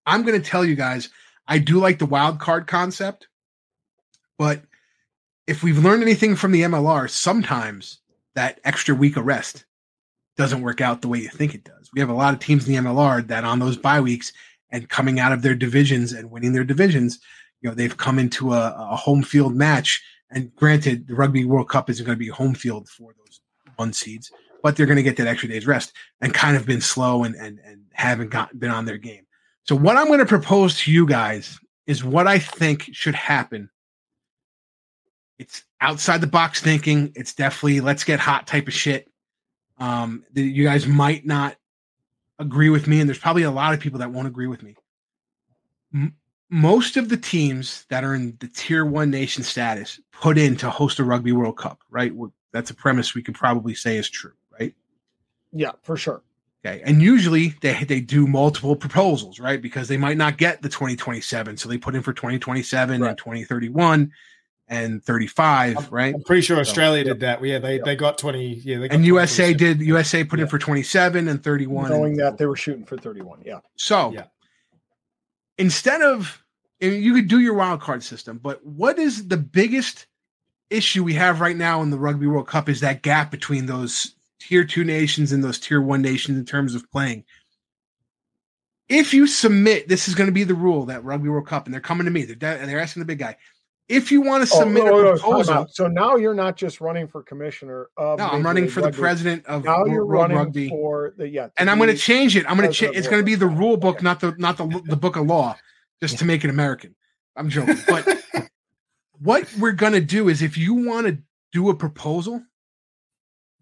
[0.06, 1.10] I'm going to tell you guys,
[1.48, 3.28] I do like the wild card concept,
[4.38, 4.62] but
[5.48, 8.00] if we've learned anything from the MLR, sometimes
[8.36, 9.66] that extra week of rest
[10.38, 11.90] doesn't work out the way you think it does.
[11.94, 14.32] We have a lot of teams in the MLR that on those bye weeks
[14.70, 17.20] and coming out of their divisions and winning their divisions,
[17.62, 20.04] you know, they've come into a, a home field match.
[20.30, 23.40] And granted, the Rugby World Cup isn't going to be home field for those
[23.78, 26.82] one seeds, but they're going to get that extra day's rest and kind of been
[26.82, 29.26] slow and and, and haven't got, been on their game.
[29.63, 33.70] So what I'm going to propose to you guys is what I think should happen.
[35.40, 37.12] It's outside the box thinking.
[37.16, 39.10] It's definitely let's get hot type of shit.
[39.78, 41.56] Um, you guys might not
[42.40, 44.76] agree with me, and there's probably a lot of people that won't agree with me.
[46.50, 50.70] Most of the teams that are in the tier one nation status put in to
[50.70, 52.14] host a Rugby World Cup, right?
[52.54, 54.74] That's a premise we could probably say is true, right?
[55.52, 56.22] Yeah, for sure.
[56.66, 56.82] Okay.
[56.86, 59.62] And usually they they do multiple proposals, right?
[59.62, 61.58] Because they might not get the 2027.
[61.58, 63.10] So they put in for 2027 Right.
[63.10, 64.12] and 2031
[64.70, 66.14] and 35, right?
[66.16, 67.16] I'm pretty sure Australia yep.
[67.16, 67.44] did that.
[67.44, 68.56] Yeah, they, they got 20.
[68.56, 71.90] Yeah, they got And USA did USA put in for 27 and 31.
[71.90, 73.44] Knowing and- that they were shooting for 31.
[73.46, 73.60] Yeah.
[73.76, 74.26] So Yeah.
[75.58, 76.43] Instead of
[76.80, 80.06] you could do your wild card system, but what is the biggest
[80.70, 84.15] issue we have right now in the Rugby World Cup is that gap between those
[84.39, 87.24] tier two nations and those tier one nations in terms of playing.
[88.89, 91.74] If you submit, this is going to be the rule that Rugby World Cup, and
[91.74, 93.38] they're coming to me, they're they're asking the big guy.
[93.89, 95.73] If you want to Oh, submit no, no, a no, proposal, out.
[95.73, 98.19] So now you're not just running for commissioner of.
[98.19, 100.67] no, I'm running for the president of Now World you're running Rugby.
[100.69, 101.47] for the yeah.
[101.58, 102.45] and I'm going to change it.
[102.50, 102.97] I'm going to change.
[102.97, 104.04] It's going to be the rule book, Okay.
[104.04, 105.56] not the not the the book of law,
[106.02, 106.95] just to make it American.
[107.38, 108.08] I'm joking, but
[109.19, 111.17] what we're going to do is, if you want to
[111.54, 112.43] do a proposal,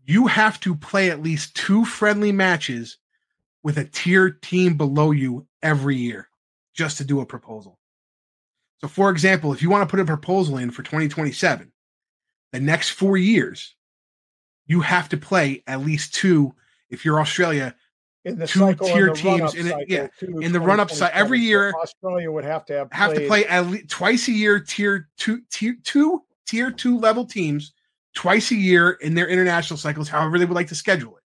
[0.05, 2.97] you have to play at least two friendly matches
[3.63, 6.29] with a tier team below you every year,
[6.73, 7.77] just to do a proposal.
[8.85, 11.71] So, for example, if you want to put a proposal in for 2027,
[12.51, 13.73] the next four years,
[14.67, 16.53] you have to play at least two.
[16.91, 17.73] If you're Australia,
[18.25, 21.11] in the two cycle, tier teams in it- yeah, in the run-up cy- 2027.
[21.19, 24.59] every year- Australia would have to have have to play at least twice a year
[24.59, 27.73] tier two tier two tier two level teams
[28.13, 31.23] twice a year in their international cycles however they would like to schedule it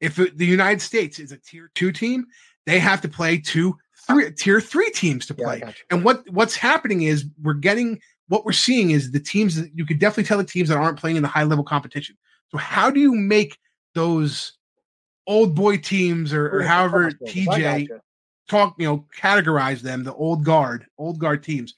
[0.00, 2.26] if the united states is a tier two team
[2.66, 3.76] they have to play two
[4.08, 5.72] three tier three teams to play you.
[5.90, 9.86] and what what's happening is we're getting what we're seeing is the teams that you
[9.86, 12.16] could definitely tell the teams that aren't playing in the high level competition
[12.50, 13.58] so how do you make
[13.94, 14.58] those
[15.26, 17.10] old boy teams or, or Bring it to however.
[17.26, 17.88] Tj
[18.48, 21.74] talk, you know, categorize them, the old guard, old guard teams,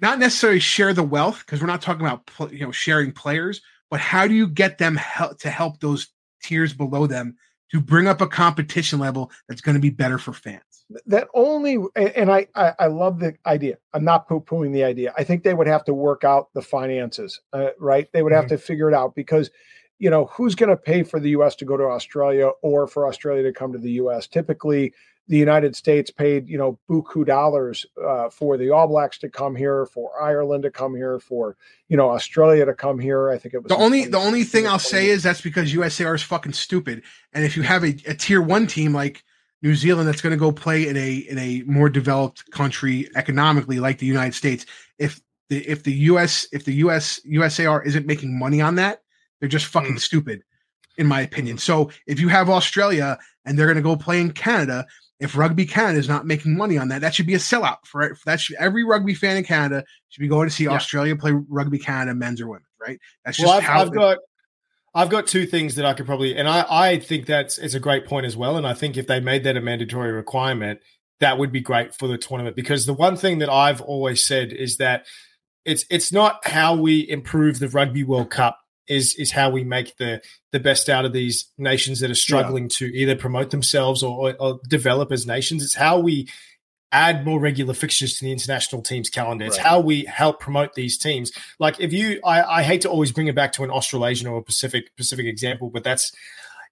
[0.00, 3.60] not necessarily share the wealth because we're not talking about you know sharing players,
[3.90, 6.08] but how do you get them help to help those
[6.42, 7.36] tiers below them
[7.72, 10.62] to bring up a competition level that's going to be better for fans?
[11.06, 13.76] That only, and I, I, I love the idea.
[13.92, 15.12] I'm not poo pooing the idea.
[15.18, 18.08] I think they would have to work out the finances, uh, right?
[18.12, 18.56] They would have mm-hmm.
[18.56, 19.50] to figure it out because
[19.98, 23.06] you know who's going to pay for the us to go to australia or for
[23.06, 24.94] australia to come to the us typically
[25.28, 29.54] the United States paid, you know, buku dollars uh, for the All Blacks to come
[29.54, 31.56] here, for Ireland to come here, for
[31.88, 33.30] you know Australia to come here.
[33.30, 36.14] I think it was the only the only thing I'll say is that's because USAR
[36.14, 37.02] is fucking stupid.
[37.32, 39.22] And if you have a, a tier one team like
[39.62, 43.80] New Zealand that's going to go play in a in a more developed country economically
[43.80, 44.64] like the United States,
[44.98, 49.02] if the if the US if the US USAR isn't making money on that,
[49.40, 50.00] they're just fucking mm.
[50.00, 50.42] stupid,
[50.96, 51.58] in my opinion.
[51.58, 54.86] So if you have Australia and they're going to go play in Canada
[55.20, 58.16] if Rugby Canada is not making money on that, that should be a sellout for,
[58.24, 58.40] that.
[58.40, 60.70] Should, every rugby fan in Canada should be going to see yeah.
[60.70, 62.98] Australia play Rugby Canada, men's or women, right?
[63.24, 64.18] That's just well, I've, how I've got.
[64.94, 67.80] I've got two things that I could probably, and I, I think that's it's a
[67.80, 68.56] great point as well.
[68.56, 70.80] And I think if they made that a mandatory requirement,
[71.20, 72.56] that would be great for the tournament.
[72.56, 75.06] Because the one thing that I've always said is that
[75.64, 79.96] it's it's not how we improve the Rugby World Cup is is how we make
[79.96, 80.20] the
[80.52, 82.76] the best out of these nations that are struggling yeah.
[82.78, 85.62] to either promote themselves or, or, develop as nations.
[85.62, 86.28] It's how we
[86.90, 89.44] add more regular fixtures to the international teams calendar.
[89.44, 89.66] It's right.
[89.66, 91.32] how we help promote these teams.
[91.58, 94.38] Like if you, I, I, hate to always bring it back to an Australasian or
[94.38, 96.12] a Pacific Pacific example, but that's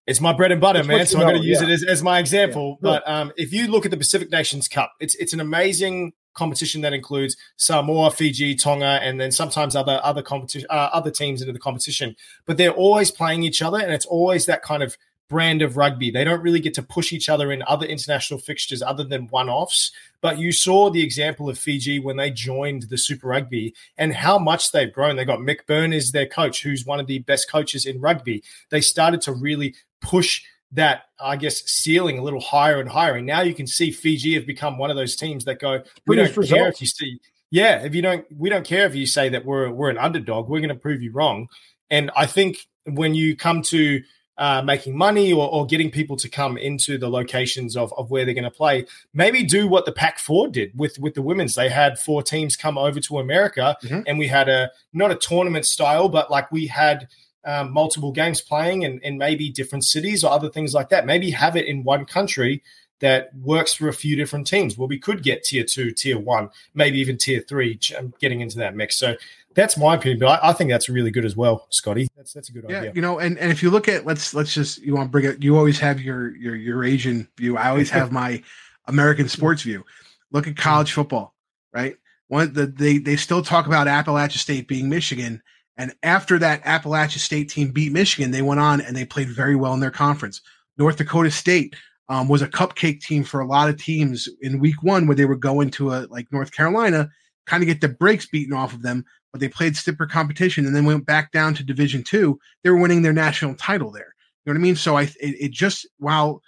[0.07, 1.07] it's my bread and butter, that's man.
[1.07, 1.69] So I'm going to use yeah.
[1.69, 2.79] it as, as my example.
[2.81, 2.91] Yeah.
[2.91, 6.83] But um, if you look at the Pacific Nations Cup, it's it's an amazing competition
[6.83, 11.53] that includes Samoa, Fiji, Tonga, and then sometimes other other competition uh, other teams into
[11.53, 12.15] the competition.
[12.45, 14.97] But they're always playing each other, and it's always that kind of
[15.29, 16.11] brand of rugby.
[16.11, 19.49] They don't really get to push each other in other international fixtures other than one
[19.49, 19.91] offs.
[20.21, 24.39] But you saw the example of Fiji when they joined the Super Rugby and how
[24.39, 25.17] much they've grown.
[25.17, 28.43] They got Mick Byrne as their coach, who's one of the best coaches in rugby.
[28.71, 33.17] They started to really push that I guess ceiling a little higher and higher.
[33.17, 36.17] And now you can see Fiji have become one of those teams that go, we
[36.17, 36.51] don't results.
[36.51, 37.19] care if you see,
[37.51, 40.49] yeah, if you don't, we don't care if you say that we're we're an underdog.
[40.49, 41.49] We're going to prove you wrong.
[41.91, 44.03] And I think when you come to
[44.39, 48.27] uh, making money or, or, getting people to come into the locations of, of where
[48.27, 48.85] they're going to play.
[49.15, 51.55] Maybe do what the Pac Four did with with the women's.
[51.55, 54.03] They had four teams come over to America, mm-hmm.
[54.07, 57.09] and we had a not a tournament style, but like we had
[57.47, 61.07] um, multiple games playing and, and maybe different cities or other things like that.
[61.07, 62.63] Maybe have it in one country
[63.01, 64.77] that works for a few different teams.
[64.77, 68.59] Well, we could get tier two, tier one, maybe even tier three, um, getting into
[68.59, 68.99] that mix.
[68.99, 69.17] So
[69.55, 72.09] that's my opinion, but I, I, think that's really good as well, Scotty.
[72.17, 72.93] That's that's a good yeah, idea.
[72.95, 75.25] You know, and, and if you look at let's let's just you want to bring
[75.25, 75.43] it.
[75.43, 77.57] You always have your your your Asian view.
[77.57, 78.43] I always have my
[78.87, 79.85] American sports view.
[80.31, 81.35] Look at college football,
[81.73, 81.97] right?
[82.29, 85.43] One the they they still talk about Appalachia State being Michigan
[85.77, 89.57] and after that Appalachia State team beat Michigan, they went on and they played very
[89.57, 90.41] well in their conference.
[90.79, 91.75] North Dakota State
[92.09, 95.25] um, was a cupcake team for a lot of teams in week one where they
[95.25, 97.09] were going to a like North Carolina,
[97.47, 100.75] kind of get the brakes beaten off of them, but they played stiffer competition and
[100.75, 102.39] then went back down to Division two.
[102.63, 104.15] They were winning their national title there.
[104.45, 104.77] You know what I mean?
[104.77, 106.43] So I it, it just while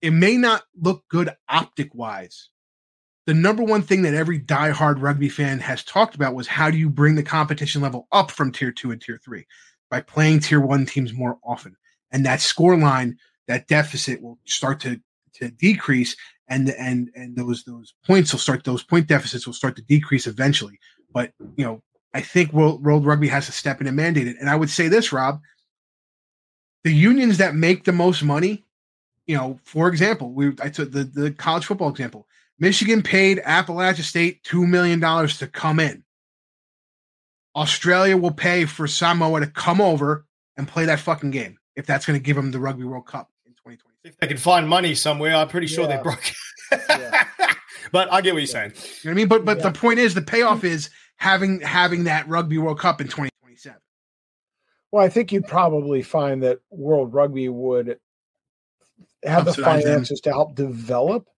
[0.00, 2.48] it may not look good optic wise
[3.26, 6.76] the number one thing that every die-hard rugby fan has talked about was how do
[6.76, 9.46] you bring the competition level up from tier two and tier three
[9.90, 11.76] by playing tier one teams more often.
[12.12, 13.16] And that score line,
[13.48, 15.00] that deficit will start to,
[15.34, 16.16] to decrease
[16.48, 20.26] and and and those those points will start those point deficits will start to decrease
[20.26, 20.78] eventually.
[21.12, 21.82] But you know,
[22.12, 24.36] I think World, World Rugby has to step in and mandate it.
[24.38, 25.40] And I would say this, Rob,
[26.82, 28.64] the unions that make the most money,
[29.26, 32.26] you know, for example, we I took the, the college football example
[32.58, 36.04] Michigan paid Appalachia State $2 million to come in.
[37.56, 42.06] Australia will pay for Samoa to come over and play that fucking game if that's
[42.06, 43.94] going to give them the Rugby World Cup in 2020.
[44.04, 45.96] If they can find money somewhere, I'm pretty sure yeah.
[45.96, 46.32] they broke.
[46.88, 47.24] yeah.
[47.92, 48.72] But I get what you're saying.
[48.72, 49.28] You know what I mean?
[49.28, 49.68] But but yeah.
[49.68, 53.78] the point is, the payoff is having having that Rugby World Cup in 2027.
[54.90, 57.98] Well, I think you'd probably find that World Rugby would
[59.22, 60.32] have the finances them.
[60.32, 61.28] to help develop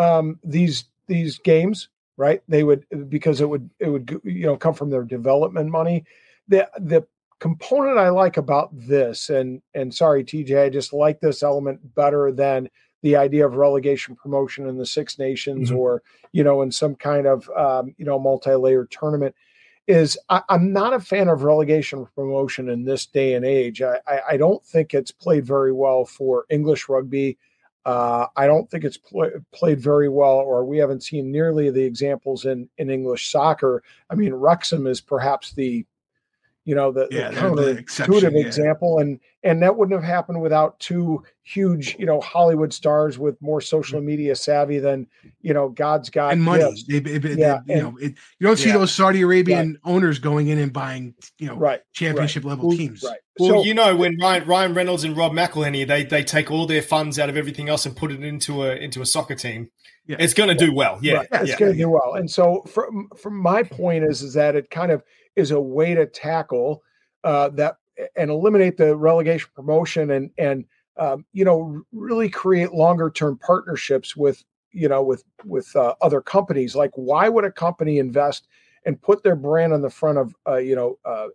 [0.00, 2.42] um, these these games, right?
[2.48, 6.04] They would because it would it would you know come from their development money.
[6.48, 7.06] The the
[7.38, 12.32] component I like about this, and and sorry, TJ, I just like this element better
[12.32, 12.70] than
[13.02, 15.78] the idea of relegation promotion in the Six Nations mm-hmm.
[15.78, 19.34] or you know in some kind of um, you know multi-layered tournament.
[19.86, 23.82] Is I, am not a fan of relegation promotion in this day and age.
[23.82, 27.38] I, I, I don't think it's played very well for English rugby.
[27.86, 31.82] Uh, I don't think it's pl- played very well, or we haven't seen nearly the
[31.82, 33.82] examples in in English soccer.
[34.10, 35.86] I mean, Wrexham is perhaps the
[36.70, 38.46] you know the, Yeah, the they're the counterintuitive yeah.
[38.46, 43.34] example, and and that wouldn't have happened without two huge you know Hollywood stars with
[43.42, 44.04] more social mm.
[44.04, 45.08] media savvy than
[45.42, 46.62] you know God's got and money.
[46.62, 46.84] gifts.
[46.86, 48.78] They, they- they- Yeah, you and- know, it, you don't see Yeah.
[48.78, 53.02] those Saudi Arabian owners going in and buying, you know, right championship level Who- teams.
[53.02, 56.52] right Well, so you know, when Ryan, Ryan Reynolds and Rob McElhenney, they they take
[56.52, 59.34] all their funds out of everything else and put it into a into a soccer
[59.34, 59.70] team.
[60.06, 60.16] Yeah.
[60.20, 60.98] It's going to do well.
[61.02, 61.28] Yeah, Right.
[61.32, 61.58] it's yeah.
[61.58, 62.14] going to do well.
[62.14, 65.02] And so, from from my point is is that it kind of
[65.36, 66.82] is a way to tackle
[67.24, 67.76] uh, that
[68.16, 70.64] and eliminate the relegation promotion and and
[70.96, 76.20] um, you know really create longer term partnerships with you know with with uh, other
[76.20, 76.74] companies.
[76.74, 78.46] Like, why would a company invest
[78.86, 81.28] and put their brand on the front of uh, you know uh,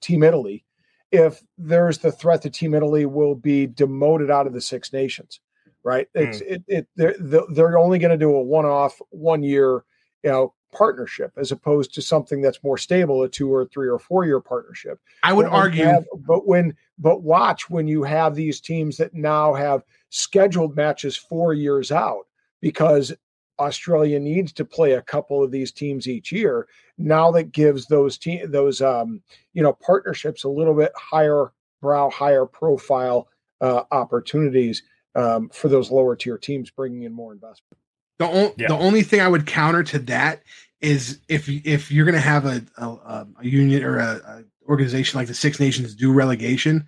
[0.00, 0.64] Team Italy
[1.12, 5.40] if there's the threat that Team Italy will be demoted out of the Six Nations?
[5.84, 6.08] right?
[6.14, 7.14] It's it, it they're
[7.50, 9.84] they're only going to do a one off one year
[10.24, 13.98] you know partnership as opposed to something that's more stable a two or three or
[13.98, 15.00] four year partnership.
[15.22, 19.14] I would But argue, have- but when but watch when you have these teams that
[19.14, 22.26] now have scheduled matches four years out
[22.60, 23.12] because
[23.58, 26.66] Australia needs to play a couple of these teams each year.
[26.98, 32.10] Now that gives those team those um, you know partnerships a little bit higher brow,
[32.10, 33.28] higher profile
[33.60, 34.82] uh, opportunities
[35.14, 37.78] um, for those lower tier teams, bringing in more investment.
[38.18, 38.68] The, on, Yeah.
[38.68, 40.42] the only thing I would counter to that
[40.80, 44.44] is if if you're going to have a, a, um, a union or a, a
[44.68, 46.86] organization like the Six Nations do relegation,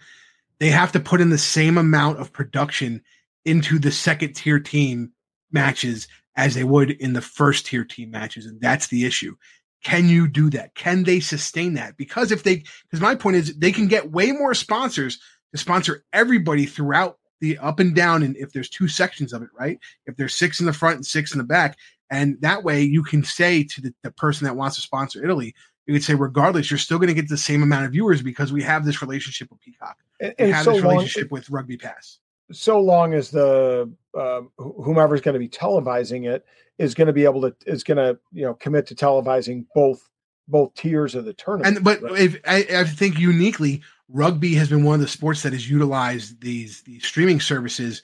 [0.58, 3.02] they have to put in the same amount of production
[3.44, 5.12] into the second tier team
[5.52, 9.34] matches as they would in the first tier team matches, and that's the issue.
[9.82, 10.74] Can you do that?
[10.74, 11.96] Can they sustain that?
[11.96, 15.18] Because if they, because my point is, they can get way more sponsors
[15.52, 19.49] to sponsor everybody throughout the up and down, and if there's two sections of it,
[19.59, 19.79] right?
[20.07, 21.79] If there's six in the front and six in the back,
[22.11, 25.55] and that way you can say to the, the person that wants to sponsor Italy,
[25.87, 28.53] you could say, regardless, you're still going to get the same amount of viewers because
[28.53, 29.96] we have this relationship with Peacock.
[30.20, 32.18] And, We have so this long, relationship with Rugby Pass.
[32.53, 36.44] so long as the um, wh- whomever's going to be televising it
[36.79, 40.09] is going to be able to is going to you know commit to televising both
[40.48, 41.76] both tiers of the tournament.
[41.76, 42.20] And but right?
[42.20, 46.40] if I, I think uniquely, rugby has been one of the sports that has utilized
[46.40, 48.02] these these streaming services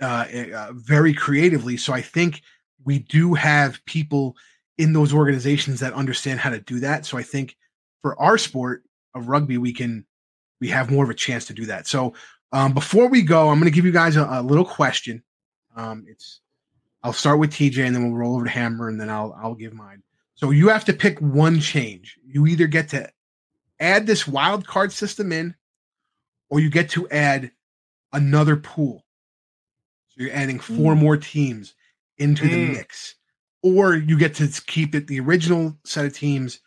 [0.00, 1.76] uh, uh, very creatively.
[1.76, 2.42] So I think
[2.84, 4.36] we do have people
[4.78, 7.06] in those organizations that understand how to do that.
[7.06, 7.56] So I think
[8.02, 8.82] for our sport
[9.14, 10.04] of rugby, we can
[10.60, 11.86] we have more of a chance to do that.
[11.86, 12.14] So
[12.52, 15.22] um, before we go, I'm going to give you guys a, a little question.
[15.76, 16.40] Um, it's
[17.02, 19.54] I'll start with TJ and then we'll roll over to Hammer and then I'll I'll
[19.54, 20.02] give mine.
[20.34, 22.18] So you have to pick one change.
[22.26, 23.10] You either get to
[23.80, 25.54] add this wild card system in,
[26.50, 27.50] or you get to add
[28.12, 29.04] another pool.
[30.08, 30.98] So you're adding four Mm.
[31.00, 31.74] more teams
[32.18, 32.72] into the Mm.
[32.72, 33.14] mix,
[33.62, 36.60] or you get to keep it the original set of teams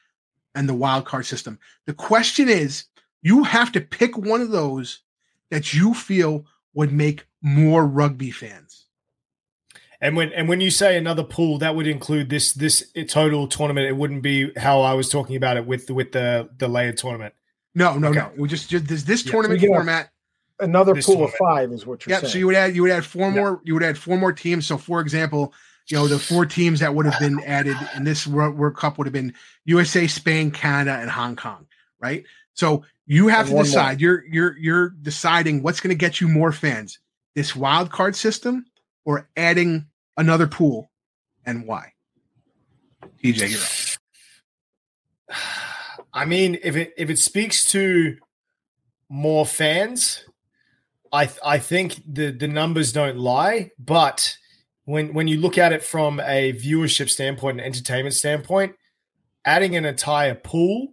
[0.56, 1.60] and the wild card system.
[1.86, 2.86] The question is,
[3.22, 5.02] you have to pick one of those
[5.50, 8.87] that you feel would make more rugby fans.
[10.00, 13.88] And when and when you say another pool, that would include this this total tournament.
[13.88, 16.98] It wouldn't be how I was talking about it with the, with the the layered
[16.98, 17.34] tournament.
[17.74, 18.20] No, no, Okay.
[18.20, 18.32] no.
[18.38, 19.32] We just, just this, this Yeah.
[19.32, 20.10] tournament So you get a- format.
[20.60, 22.32] Another this pool of five is what you're Yeah, saying.
[22.32, 23.36] so you would add you would add four Yeah.
[23.36, 24.66] more you would add four more teams.
[24.66, 25.54] So for example,
[25.88, 28.98] you know the four teams that would have been added in this World, World Cup
[28.98, 29.34] would have been
[29.66, 31.66] USA, Spain, Canada, and Hong Kong,
[32.00, 32.24] right?
[32.54, 33.66] So you have And to one more.
[33.66, 34.02] decide.
[34.02, 36.98] You're you're you're deciding what's going to get you more fans:
[37.36, 38.66] this wild card system
[39.08, 40.92] or adding another pool,
[41.46, 41.94] and why?
[43.24, 43.62] TJ, you're
[45.32, 45.40] up.
[46.14, 48.18] I mean, if it if it speaks to
[49.08, 50.26] more fans,
[51.14, 53.72] I I think the the numbers don't lie.
[53.80, 54.36] But
[54.84, 58.76] when when you look at it from a viewership standpoint and entertainment standpoint,
[59.46, 60.90] adding an entire pool,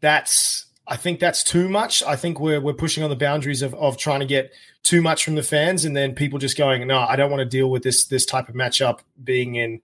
[0.00, 2.02] that's I think that's too much.
[2.02, 4.52] I think we're we're pushing on the boundaries of of trying to get
[4.82, 7.46] too much from the fans, and then people just going, no, I don't want to
[7.46, 9.80] deal with this this type of matchup being in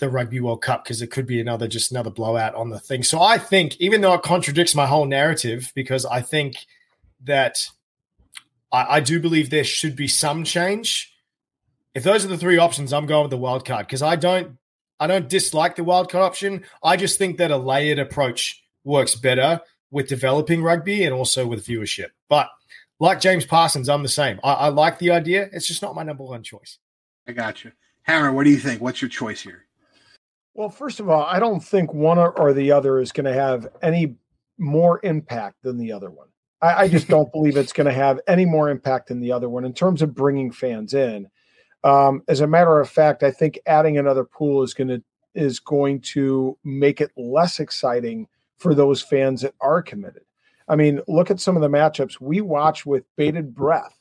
[0.00, 3.04] the Rugby World Cup because it could be another just another blowout on the thing.
[3.04, 6.66] So I think, even though it contradicts my whole narrative, because I think
[7.22, 7.68] that
[8.72, 11.14] I, I do believe there should be some change.
[11.94, 14.58] If those are the three options, I'm going with the wild card because I don't
[14.98, 16.64] I don't dislike the wild card option.
[16.82, 19.60] I just think that a layered approach works better
[19.90, 22.08] with developing rugby and also with viewership.
[22.28, 22.48] But
[23.00, 24.40] like James Parsons, I'm the same.
[24.42, 25.48] I, I like the idea.
[25.52, 26.78] It's just not my number one choice.
[27.26, 27.72] I got you,
[28.02, 28.32] Hammer.
[28.32, 28.80] What do you think?
[28.80, 29.66] What's your choice here?
[30.54, 33.32] Well, first of all, I don't think one or- or the other is going to
[33.32, 34.16] have any
[34.58, 36.26] more impact than the other one.
[36.60, 39.48] I, I just don't believe it's going to have any more impact than the other
[39.48, 41.28] one in terms of bringing fans in.
[41.84, 45.02] Um, as a matter of fact, I think adding another pool is going to
[45.34, 48.26] is going to make it less exciting
[48.58, 50.22] for those fans that are committed.
[50.68, 53.98] I mean, look at some of the matchups we watch with bated breath.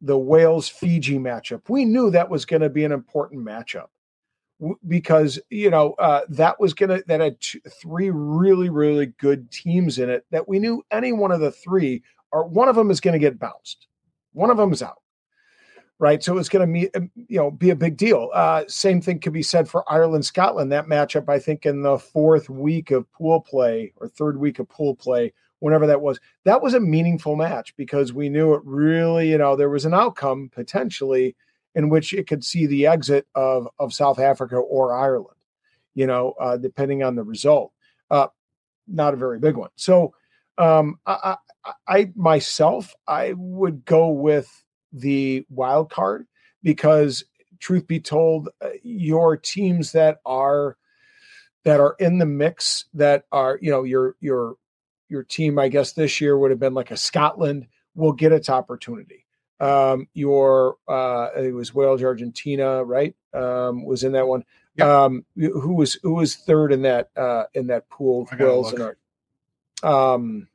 [0.00, 1.62] The Wales Fiji matchup.
[1.68, 3.86] We knew that was going to be an important matchup
[4.86, 7.36] because you know uh, that was gonna that had
[7.80, 12.02] three really really good teams in it that we knew any one of the three
[12.32, 13.88] or one of them is going to get bounced
[14.32, 15.02] one of them is out
[15.98, 19.18] right so it's going to um, you know be a big deal uh, same thing
[19.18, 23.10] could be said for ireland scotland that matchup i think in the fourth week of
[23.12, 27.36] pool play or third week of pool play whenever that was that was a meaningful
[27.36, 31.34] match because we knew it really you know there was an outcome potentially
[31.74, 35.36] in which it could see the exit of of South Africa or Ireland,
[35.94, 37.72] you know, uh, depending on the result.
[38.10, 38.28] Uh,
[38.86, 39.70] not a very big one.
[39.76, 40.14] So,
[40.58, 44.63] um, I, I, I myself, I would go with
[44.94, 46.26] the wild card
[46.62, 47.24] because,
[47.60, 50.76] truth be told, uh, your teams that are
[51.64, 54.56] that are in the mix that are you know your your
[55.08, 58.50] your team i guess this year would have been like a scotland will get its
[58.50, 59.24] opportunity
[59.60, 63.14] um, your uh, it was Wales, Argentina, right?
[63.32, 64.44] Um, was in that one.
[64.80, 68.28] Um, who was who was third in that uh, in that pool?
[68.38, 68.94] Wales and
[69.82, 70.48] our, um,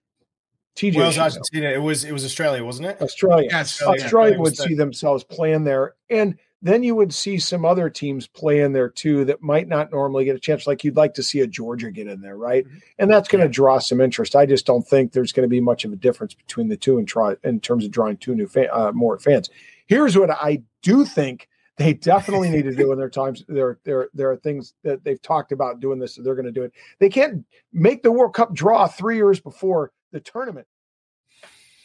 [0.80, 1.69] TJ Wales, Argentina.
[1.69, 3.01] It was it was Australia, wasn't it?
[3.01, 3.49] Australia.
[3.51, 3.82] Yes.
[3.82, 8.27] Australia, Australia would see themselves playing there, and then you would see some other teams
[8.27, 10.65] play in there too that might not normally get a chance.
[10.65, 12.65] Like you'd like to see a Georgia get in there, right?
[12.65, 12.77] Mm-hmm.
[12.97, 14.38] And that's going to draw some interest.
[14.38, 16.97] I just don't think there's going to be much of a difference between the two
[16.97, 19.49] in try in terms of drawing two new fan, uh, more fans.
[19.88, 23.43] Here's what I do think they definitely need to do in their times.
[23.49, 26.51] There, there, there are things that they've talked about doing this, so they're going to
[26.51, 26.73] do it.
[26.99, 30.68] They can't make the World Cup draw three years before the tournament,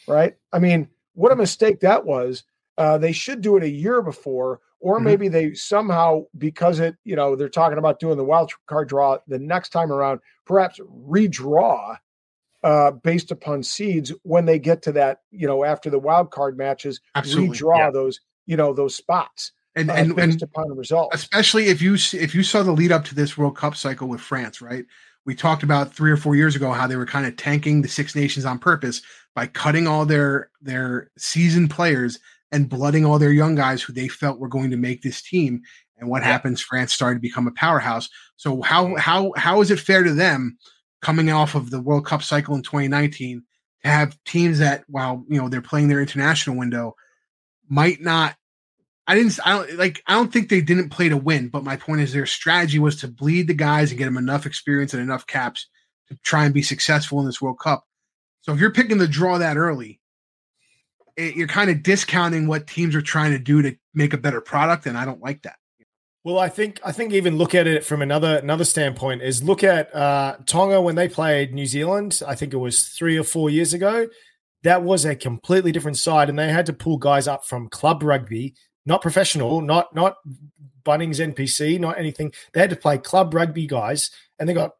[0.07, 0.35] right?
[0.51, 2.43] I mean, what a mistake that was.
[2.77, 5.05] Uh, they should do it a year before or mm-hmm.
[5.05, 9.17] maybe they somehow because it you know they're talking about doing the wild card draw
[9.27, 11.97] the next time around perhaps redraw
[12.63, 16.57] uh, based upon seeds when they get to that you know after the wild card
[16.57, 17.57] matches Absolutely.
[17.57, 17.91] redraw yeah.
[17.91, 21.81] those you know those spots and uh, and, based and upon the results especially if
[21.81, 24.85] you if you saw the lead up to this world cup cycle with france right
[25.25, 27.87] we talked about three or four years ago how they were kind of tanking the
[27.87, 29.01] six nations on purpose
[29.33, 32.19] by cutting all their their seasoned players
[32.51, 35.61] and blooding all their young guys who they felt were going to make this team.
[35.97, 36.29] And what yeah.
[36.29, 36.61] happens?
[36.61, 38.09] France started to become a powerhouse.
[38.37, 40.57] So how how how is it fair to them
[41.01, 43.43] coming off of the World Cup cycle in 2019
[43.83, 46.95] to have teams that while you know they're playing their international window
[47.67, 48.35] might not
[49.07, 51.75] I didn't I don't like I don't think they didn't play to win, but my
[51.75, 55.01] point is their strategy was to bleed the guys and get them enough experience and
[55.01, 55.67] enough caps
[56.07, 57.85] to try and be successful in this World Cup.
[58.41, 59.99] So if you're picking the draw that early,
[61.17, 64.41] it, you're kind of discounting what teams are trying to do to make a better
[64.41, 65.55] product, and I don't like that.
[66.23, 69.63] Well, I think I think even look at it from another another standpoint is look
[69.63, 72.19] at uh, Tonga when they played New Zealand.
[72.27, 74.07] I think it was three or four years ago.
[74.63, 78.01] That was a completely different side, and they had to pull guys up from club
[78.01, 78.55] rugby,
[78.85, 80.17] not professional, not not
[80.85, 82.31] Bunnings NPC, not anything.
[82.53, 84.75] They had to play club rugby guys, and they got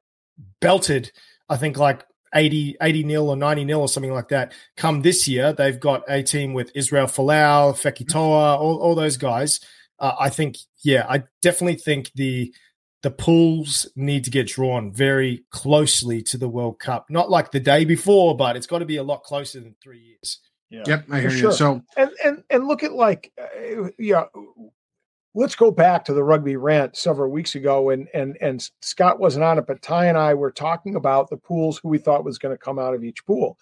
[0.62, 1.12] belted.
[1.50, 4.54] I think like 80, 80 nil or 90 nil or something like that.
[4.78, 9.60] Come this year, they've got a team with Israel Folau, Fekitoa, all, all those guys.
[10.00, 12.54] Uh, I think, yeah, I definitely think the
[13.04, 17.06] the pools need to get drawn very closely to the World Cup.
[17.08, 20.00] Not like the day before, but it's got to be a lot closer than three
[20.00, 20.40] years.
[20.76, 20.84] Yeah.
[20.88, 21.52] Yep, I hear sure.
[21.52, 21.56] you.
[21.56, 24.26] So and and and look at like uh, yeah,
[25.34, 29.44] let's go back to the rugby rant several weeks ago and and and Scott wasn't
[29.44, 32.38] on it but Ty and I were talking about the pools who we thought was
[32.38, 33.58] going to come out of each pool.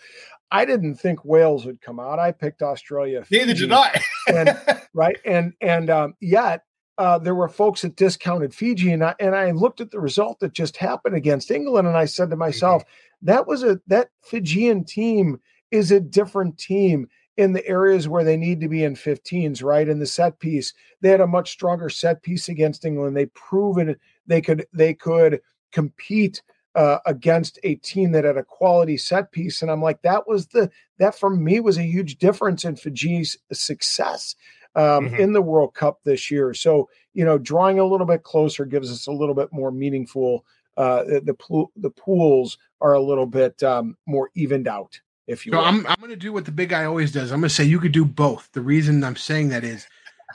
[0.51, 2.19] I didn't think Wales would come out.
[2.19, 3.25] I picked Australia.
[3.31, 4.01] Neither did I.
[4.27, 4.57] and,
[4.93, 6.63] right and and um, yet
[6.97, 10.39] uh, there were folks that discounted Fiji and I and I looked at the result
[10.39, 13.25] that just happened against England and I said to myself mm-hmm.
[13.27, 15.39] that was a that Fijian team
[15.73, 19.89] is a different team in the areas where they need to be in 15s, right?
[19.89, 20.71] In the set piece,
[21.01, 23.17] they had a much stronger set piece against England.
[23.17, 23.95] They proven
[24.27, 26.43] they could they could compete
[26.75, 30.47] uh, against a team that had a quality set piece, and I'm like, that was
[30.47, 30.69] the
[30.99, 34.35] that for me was a huge difference in Fiji's success
[34.75, 35.15] um, mm-hmm.
[35.15, 36.53] in the World Cup this year.
[36.53, 40.45] So you know, drawing a little bit closer gives us a little bit more meaningful.
[40.77, 45.53] Uh, the the, the pools are a little bit um, more evened out if you
[45.53, 47.31] so I'm I'm gonna do what the big guy always does.
[47.31, 48.49] I'm gonna say you could do both.
[48.53, 49.87] The reason I'm saying that is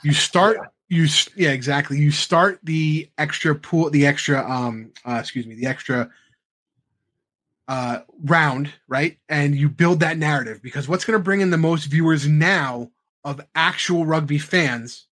[0.03, 0.57] you start
[0.89, 0.97] yeah.
[0.97, 5.67] you yeah exactly you start the extra pool the extra um uh, excuse me the
[5.67, 6.09] extra
[7.69, 9.19] uh, round, right?
[9.29, 12.89] And you build that narrative because what's going to bring in the most viewers now
[13.23, 15.05] of actual rugby fans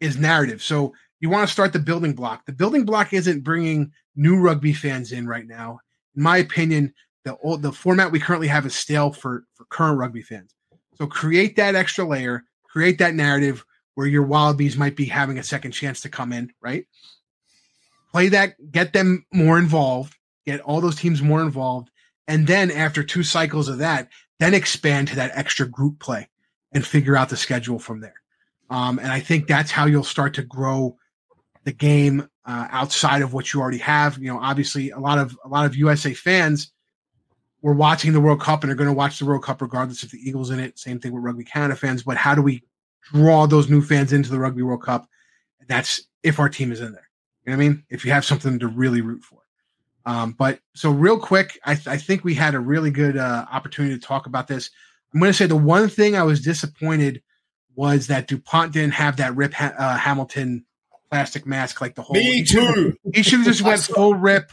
[0.00, 0.62] is narrative.
[0.62, 2.46] So you want to start the building block.
[2.46, 5.80] The building block isn't bringing new rugby fans in right now.
[6.16, 6.94] In my opinion,
[7.28, 10.54] the old, the format we currently have is stale for for current rugby fans.
[10.94, 13.64] So create that extra layer, create that narrative
[13.94, 16.86] where your Wallabies might be having a second chance to come in, right?
[18.12, 20.14] Play that, get them more involved,
[20.46, 21.90] get all those teams more involved,
[22.26, 24.08] and then after two cycles of that,
[24.38, 26.28] then expand to that extra group play
[26.72, 28.14] and figure out the schedule from there.
[28.70, 30.96] Um, and I think that's how you'll start to grow
[31.64, 34.18] the game uh, outside of what you already have.
[34.18, 36.72] You know, obviously, a lot of a lot of USA fans
[37.62, 40.10] were watching the World Cup and are going to watch the World Cup regardless if
[40.10, 40.78] the Eagles in it.
[40.78, 42.02] Same thing with Rugby Canada fans.
[42.02, 42.62] But how do we
[43.12, 45.08] draw those new fans into the Rugby World Cup?
[45.66, 47.08] That's if our team is in there.
[47.44, 47.84] You know what I mean?
[47.90, 49.40] If you have something to really root for.
[50.06, 53.44] Um, but so real quick, I, th- I, think we had a really good uh,
[53.52, 54.70] opportunity to talk about this.
[55.12, 57.22] I'm going to say the one thing I was disappointed
[57.74, 60.64] was that Dupont didn't have that Rip ha- uh, Hamilton
[61.10, 62.16] plastic mask like the whole.
[62.16, 62.96] Me too.
[63.14, 64.50] He should have just went full Rip,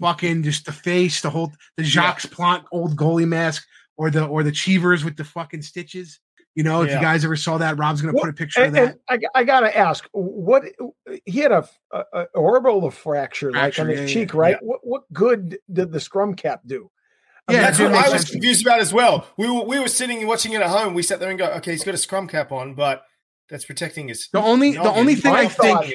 [0.00, 2.30] fucking just the face, the whole the Jacques yeah.
[2.32, 3.66] Plante old goalie mask,
[3.96, 6.20] or the or the Cheevers with the fucking stitches.
[6.54, 6.94] You know, if yeah.
[6.94, 8.98] you guys ever saw that, Rob's going to put a picture and, of that.
[9.10, 10.64] I, I got to ask, what
[11.26, 14.56] he had a, a, a orbital fracture, fracture, like on his yeah, cheek, right?
[14.62, 16.90] What what good did the scrum cap do?
[17.46, 19.26] I yeah, that's what I was confused about as well.
[19.36, 20.94] We were we were sitting and watching it at home.
[20.94, 23.04] We sat there and go, okay, he's got a scrum cap on, but
[23.50, 24.28] that's protecting his.
[24.32, 25.94] The only the only thing I think.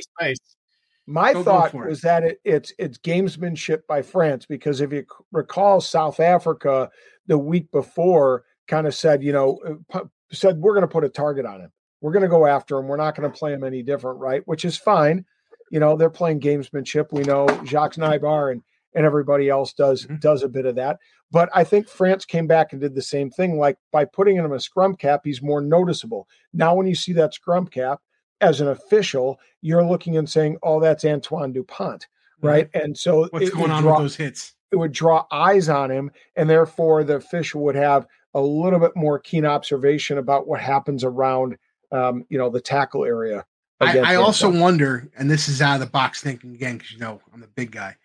[1.11, 5.05] My go, thought go was that it, it's it's gamesmanship by France because if you
[5.31, 6.89] recall, South Africa
[7.27, 9.59] the week before kind of said, you know,
[9.93, 10.01] uh,
[10.31, 11.71] said we're going to put a target on him.
[12.01, 12.87] We're going to go after him.
[12.87, 14.41] We're not going to play him any different, right?
[14.45, 15.25] Which is fine.
[15.69, 17.11] You know, they're playing gamesmanship.
[17.11, 18.61] We know Jacques Nienaber and
[18.93, 20.17] and everybody else does mm-hmm.
[20.17, 20.97] does a bit of that.
[21.31, 23.57] But I think France came back and did the same thing.
[23.57, 26.27] Like by putting him a scrum cap, he's more noticeable.
[26.53, 28.01] Now, when you see that scrum cap
[28.41, 32.07] as an official, you're looking and saying, "Oh, that's Antoine Dupont."
[32.41, 32.71] Right.
[32.71, 32.85] Mm-hmm.
[32.85, 34.53] And so what's going on draw, with those hits?
[34.71, 38.95] It would draw eyes on him, and therefore the official would have a little bit
[38.95, 41.57] more keen observation about what happens around,
[41.91, 43.45] um, you know, the tackle area.
[43.79, 46.99] I, I also wonder, and this is out of the box thinking again, because you
[46.99, 47.95] know I'm the big guy.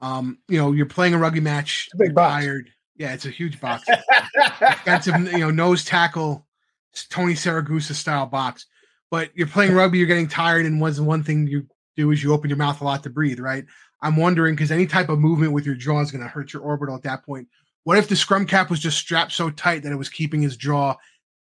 [0.00, 2.44] Um, you know, you're playing a rugby match, a big box.
[2.44, 2.70] tired.
[2.96, 3.86] Yeah, it's a huge box.
[4.60, 6.46] Expensive, you know, nose tackle,
[7.10, 8.66] Tony Siragusa style box.
[9.10, 12.32] But you're playing rugby, you're getting tired, and the one thing you do is you
[12.32, 13.64] open your mouth a lot to breathe, right?
[14.02, 16.62] I'm wondering because any type of movement with your jaw is going to hurt your
[16.62, 17.48] orbital at that point.
[17.84, 20.56] What if the scrum cap was just strapped so tight that it was keeping his
[20.56, 20.96] jaw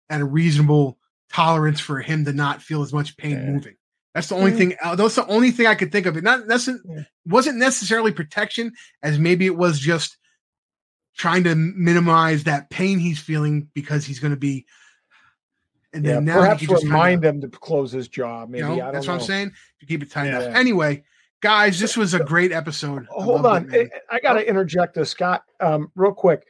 [0.08, 0.98] at a reasonable
[1.32, 3.50] tolerance for him to not feel as much pain yeah.
[3.50, 3.74] moving?
[4.14, 4.74] That's the only thing.
[4.82, 6.16] Uh, that's the only thing I could think of.
[6.16, 7.02] It not that's yeah.
[7.26, 10.16] wasn't necessarily protection, as maybe it was just
[11.16, 14.66] trying to minimize that pain he's feeling because he's going to be.
[15.98, 18.46] And then yeah, now perhaps remind him to close his jaw.
[18.46, 19.14] Maybe you know, that's know.
[19.14, 19.52] what I'm saying.
[19.80, 20.42] To keep it tight yeah.
[20.42, 20.54] enough.
[20.54, 21.02] Anyway,
[21.40, 23.06] guys, this was a great episode.
[23.10, 24.48] Hold on, it, I got to oh.
[24.48, 26.46] interject this, Scott, um, real quick.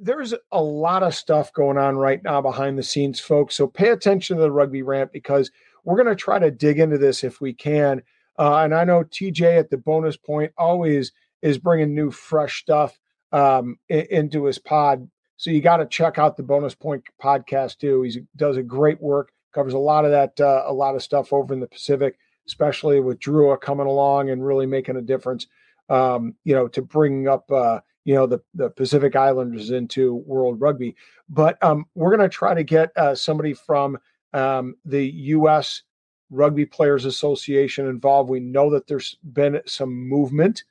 [0.00, 3.54] there's a lot of stuff going on right now behind the scenes, folks.
[3.54, 5.50] So pay attention to the rugby rant because
[5.84, 8.02] we're going to try to dig into this if we can.
[8.38, 12.98] Uh, and I know TJ at the bonus point always is bringing new, fresh stuff
[13.32, 15.06] um, into his pod.
[15.36, 18.02] So you got to check out the bonus point podcast too.
[18.02, 21.32] He does a great work, covers a lot of that, uh, a lot of stuff
[21.32, 22.16] over in the Pacific
[22.46, 25.46] especially with Drua coming along and really making a difference.
[25.88, 30.60] Um, you know, to bring up uh, you know the the Pacific Islanders into World
[30.60, 30.96] Rugby.
[31.28, 33.98] But um, we're going to try to get uh, somebody from
[34.32, 35.82] um, the U.S.
[36.30, 38.30] Rugby Players Association involved.
[38.30, 40.64] We know that there's been some movement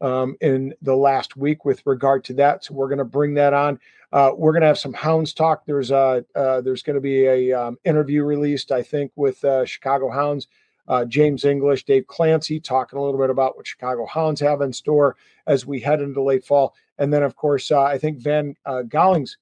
[0.00, 3.52] um, in the last week with regard to that, so we're going to bring that
[3.52, 3.78] on.
[4.12, 5.64] Uh, we're going to have some Hounds talk.
[5.66, 9.64] There's a uh, there's going to be a um, interview released, I think, with uh,
[9.64, 10.48] Chicago Hounds
[10.90, 14.72] uh, James English, Dave Clancy talking a little bit about what Chicago Hounds have in
[14.72, 16.74] store as we head into late fall.
[16.98, 19.36] And then, of course, uh, I think Van uh, Gollings,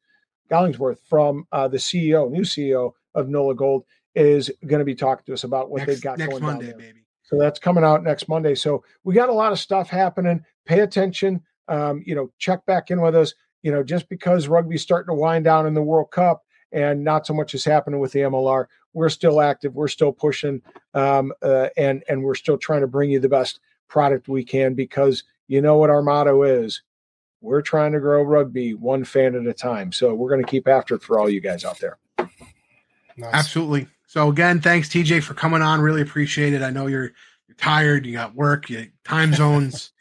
[0.50, 3.84] Gollingsworth from uh, the CEO, new CEO of NOLA Gold,
[4.14, 6.66] is going to be talking to us about what next, they've got next going Monday,
[6.66, 6.88] down there.
[6.88, 7.04] baby.
[7.28, 8.54] So that's coming out next Monday.
[8.54, 10.42] So we got a lot of stuff happening.
[10.64, 11.42] Pay attention.
[11.68, 13.34] Um, you know, check back in with us.
[13.62, 17.26] You know, just because rugby's starting to wind down in the World Cup and not
[17.26, 19.74] so much is happening with the MLR, we're still active.
[19.74, 20.62] We're still pushing,
[20.94, 24.74] um, uh, and and we're still trying to bring you the best product we can
[24.74, 26.82] because you know what our motto is.
[27.40, 29.92] We're trying to grow rugby one fan at a time.
[29.92, 31.98] So we're going to keep after it for all you guys out there.
[33.16, 33.34] Nice.
[33.34, 33.88] Absolutely.
[34.08, 35.80] So again, thanks TJ for coming on.
[35.80, 36.62] Really appreciate it.
[36.62, 37.12] I know you're
[37.46, 38.04] you're tired.
[38.06, 38.68] You got work.
[38.68, 39.92] You time zones.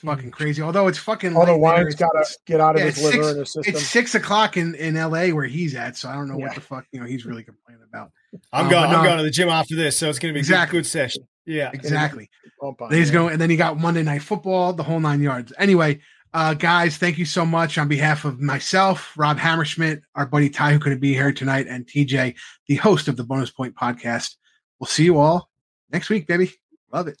[0.00, 0.62] It's fucking crazy.
[0.62, 2.98] Although it's fucking All the late there, wine's got to get out of yeah, his
[2.98, 3.74] it's liver six- and his system.
[3.74, 6.44] It's six o'clock in, in LA where he's at, so I don't know Yeah.
[6.46, 8.12] what the fuck you know he's really complaining about.
[8.52, 8.84] I'm Uh, going.
[8.84, 9.02] I'm no.
[9.02, 10.78] going to the gym after this, so it's going to be a Exactly.
[10.78, 11.24] good, good session.
[11.46, 11.70] Yeah.
[11.74, 12.30] Exactly.
[12.62, 15.52] On Then he's going, and then he got Monday Night Football, the whole nine yards.
[15.58, 15.98] Anyway,
[16.34, 20.72] uh, guys, thank you so much on behalf of myself, Rob Hammerschmidt, our buddy Ty,
[20.72, 22.34] who couldn't be here tonight, and TJ,
[22.66, 24.36] the host of the Bonus Point podcast.
[24.78, 25.50] We'll see you all
[25.90, 26.52] next week, baby.
[26.92, 27.20] Love it.